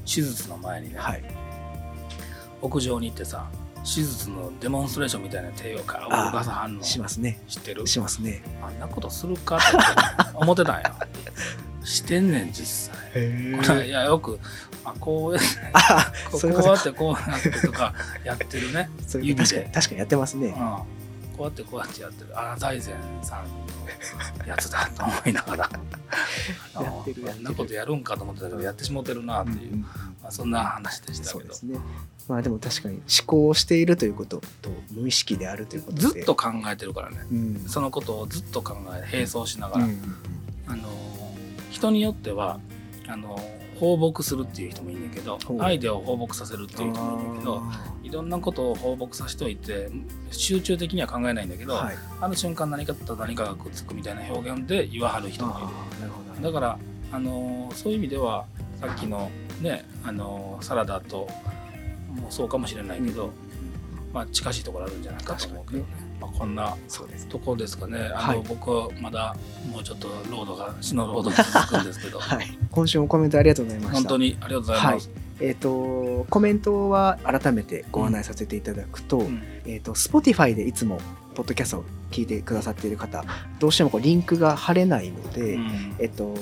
[0.06, 1.24] 手術の前にね、はい。
[2.62, 3.50] 屋上に行ってさ
[3.84, 7.42] 手術のデモンストレーションみたいな手をかあ動かさはんのしますね。
[7.48, 7.86] 知ってる？
[7.86, 8.42] しますね。
[8.62, 9.58] あんなことするか？
[9.58, 9.68] っ て
[10.36, 10.96] 思ってたんや。
[11.84, 13.88] してんねん実際。
[13.88, 14.40] いやよく
[14.86, 15.38] あこう
[15.74, 18.90] あこそういうこうやってこうやってとかやってるね、
[19.22, 19.44] 指で。
[19.44, 20.48] 確かに確かにやってますね。
[20.48, 20.88] うん、こ
[21.40, 22.30] うやってこうやってやってる。
[22.34, 25.70] あ財前さんのやつだと思いながら。
[26.76, 29.82] あんなことやるんかと思ってたけどやってしもってるなっていう、うん。
[29.82, 29.88] ま
[30.30, 31.40] あ、そんな話でしたけど。
[31.40, 31.80] そうですね
[32.28, 37.18] まあでも確かに思考をしているということと無意識であるということでずっと考えてるからね。
[37.32, 37.66] うん。
[37.68, 40.00] そのことをずっと考え並走しながら、うん
[40.66, 40.88] あの
[41.72, 42.60] 人によっては
[43.08, 43.38] あの
[43.80, 47.62] 放牧するっていう人もいいんだけどアイデアを放牧させるっていう人もいいんだけど
[48.04, 49.90] いろんなことを放牧させておいて
[50.32, 51.96] 集中的には考えないんだけど、はい。
[52.22, 55.68] ある瞬間何かと何かがくっつくみたいな表現で言わはる人もいる。
[56.06, 56.80] るほどだから
[57.12, 58.46] あのそういう意味では
[58.80, 59.30] さっきの
[59.62, 61.28] ねあのサラダと
[62.22, 63.32] もそうかもしれないけど、
[64.14, 65.86] まあ、近しいところあるんじゃないかと思うけどね、
[66.22, 66.78] まあ、こんな
[67.30, 68.12] ところですかね。
[68.14, 69.36] あの、はい僕はまだ
[69.72, 72.58] もうちょっとロードが死のロードが続くんですけど、はい。
[72.72, 73.96] 今週もコメントありがとうございました。
[73.96, 75.10] 本当にありがとうございます。
[75.40, 79.42] えっ、とコメントは改めてご案内させていただくと、うん。
[79.66, 81.00] えっ、と Spotify でいつも
[81.34, 83.26] ポッドキャストを聞いてくださっている方
[83.60, 85.96] どうしてもこうリンクが貼れないので、うん。
[86.00, 86.36] えっ、と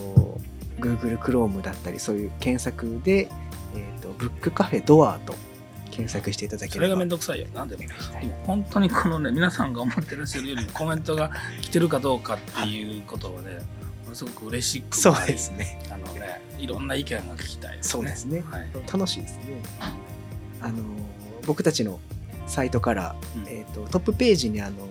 [0.79, 3.29] Google Chrome だったりそういう検索で
[3.75, 5.35] えっ、とブックカフェドアと
[5.91, 7.47] 検索していただければそれがめんどくさいよ。
[7.53, 7.83] なんでも
[8.45, 11.31] 本当にこのね、皆さんが思ってらっしゃるよりコメントが
[11.61, 13.59] 来てるかどうかっていうことはね、
[14.03, 17.77] ものすごく嬉しくそうですねあのね、いろんな意見が聞きたい。
[17.81, 18.69] そうですねはい。
[18.91, 19.61] 楽しいですね
[20.61, 20.83] あの
[21.45, 21.99] 僕たちの
[22.47, 24.87] サイトから、うんえー、とトップページにあの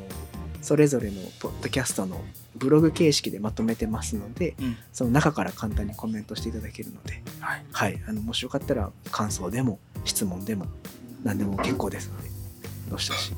[0.62, 2.20] それぞれのポッドキャストの
[2.56, 4.76] ブログ形式でまとめてますのでうん。
[4.92, 7.64] その中から簡単にコメントしていただけるので、はい。
[7.72, 10.66] はい、あのもしよかったら感想でも質問でも
[11.22, 12.28] 何でも結構ですので
[12.90, 13.32] どしどし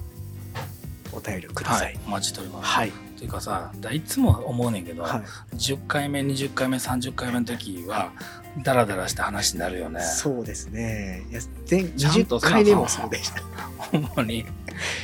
[1.12, 1.86] お便りください。。
[1.86, 2.66] はいお待ちしております。
[2.66, 8.12] はい、というかさ、いつも思うねんけど、はい10回目、20回目、30回目の時は、
[8.62, 10.00] ダラダラした話になるよね。
[10.00, 11.26] そうですね。
[11.30, 13.42] いや全20ちゃんとさ回でもそうでした。
[13.76, 14.44] ほんまに。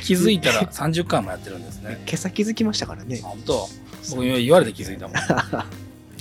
[0.03, 2.01] 気づいたら30回もやってるんですね。
[2.07, 3.19] 今朝気づきましたからね。
[3.21, 3.69] 本当
[4.09, 5.17] 僕今言われて気づいたもん。
[5.17, 5.65] あ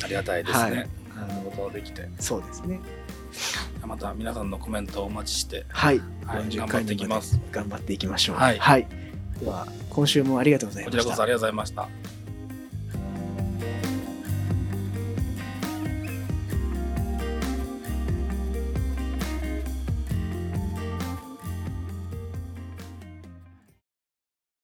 [0.07, 0.71] りがたいですね。
[0.71, 0.89] はい
[1.21, 2.09] あのことできて。
[2.21, 2.79] そうですね。
[3.87, 6.01] また皆さんのコメントをお待ちして、はい。
[6.25, 7.41] はい、40頑張っていきます。
[7.51, 8.37] 頑張っていきましょう。
[8.37, 8.87] はい
[9.41, 10.99] では今週もありがとうございました。
[10.99, 11.89] こちらこそありがとうございました。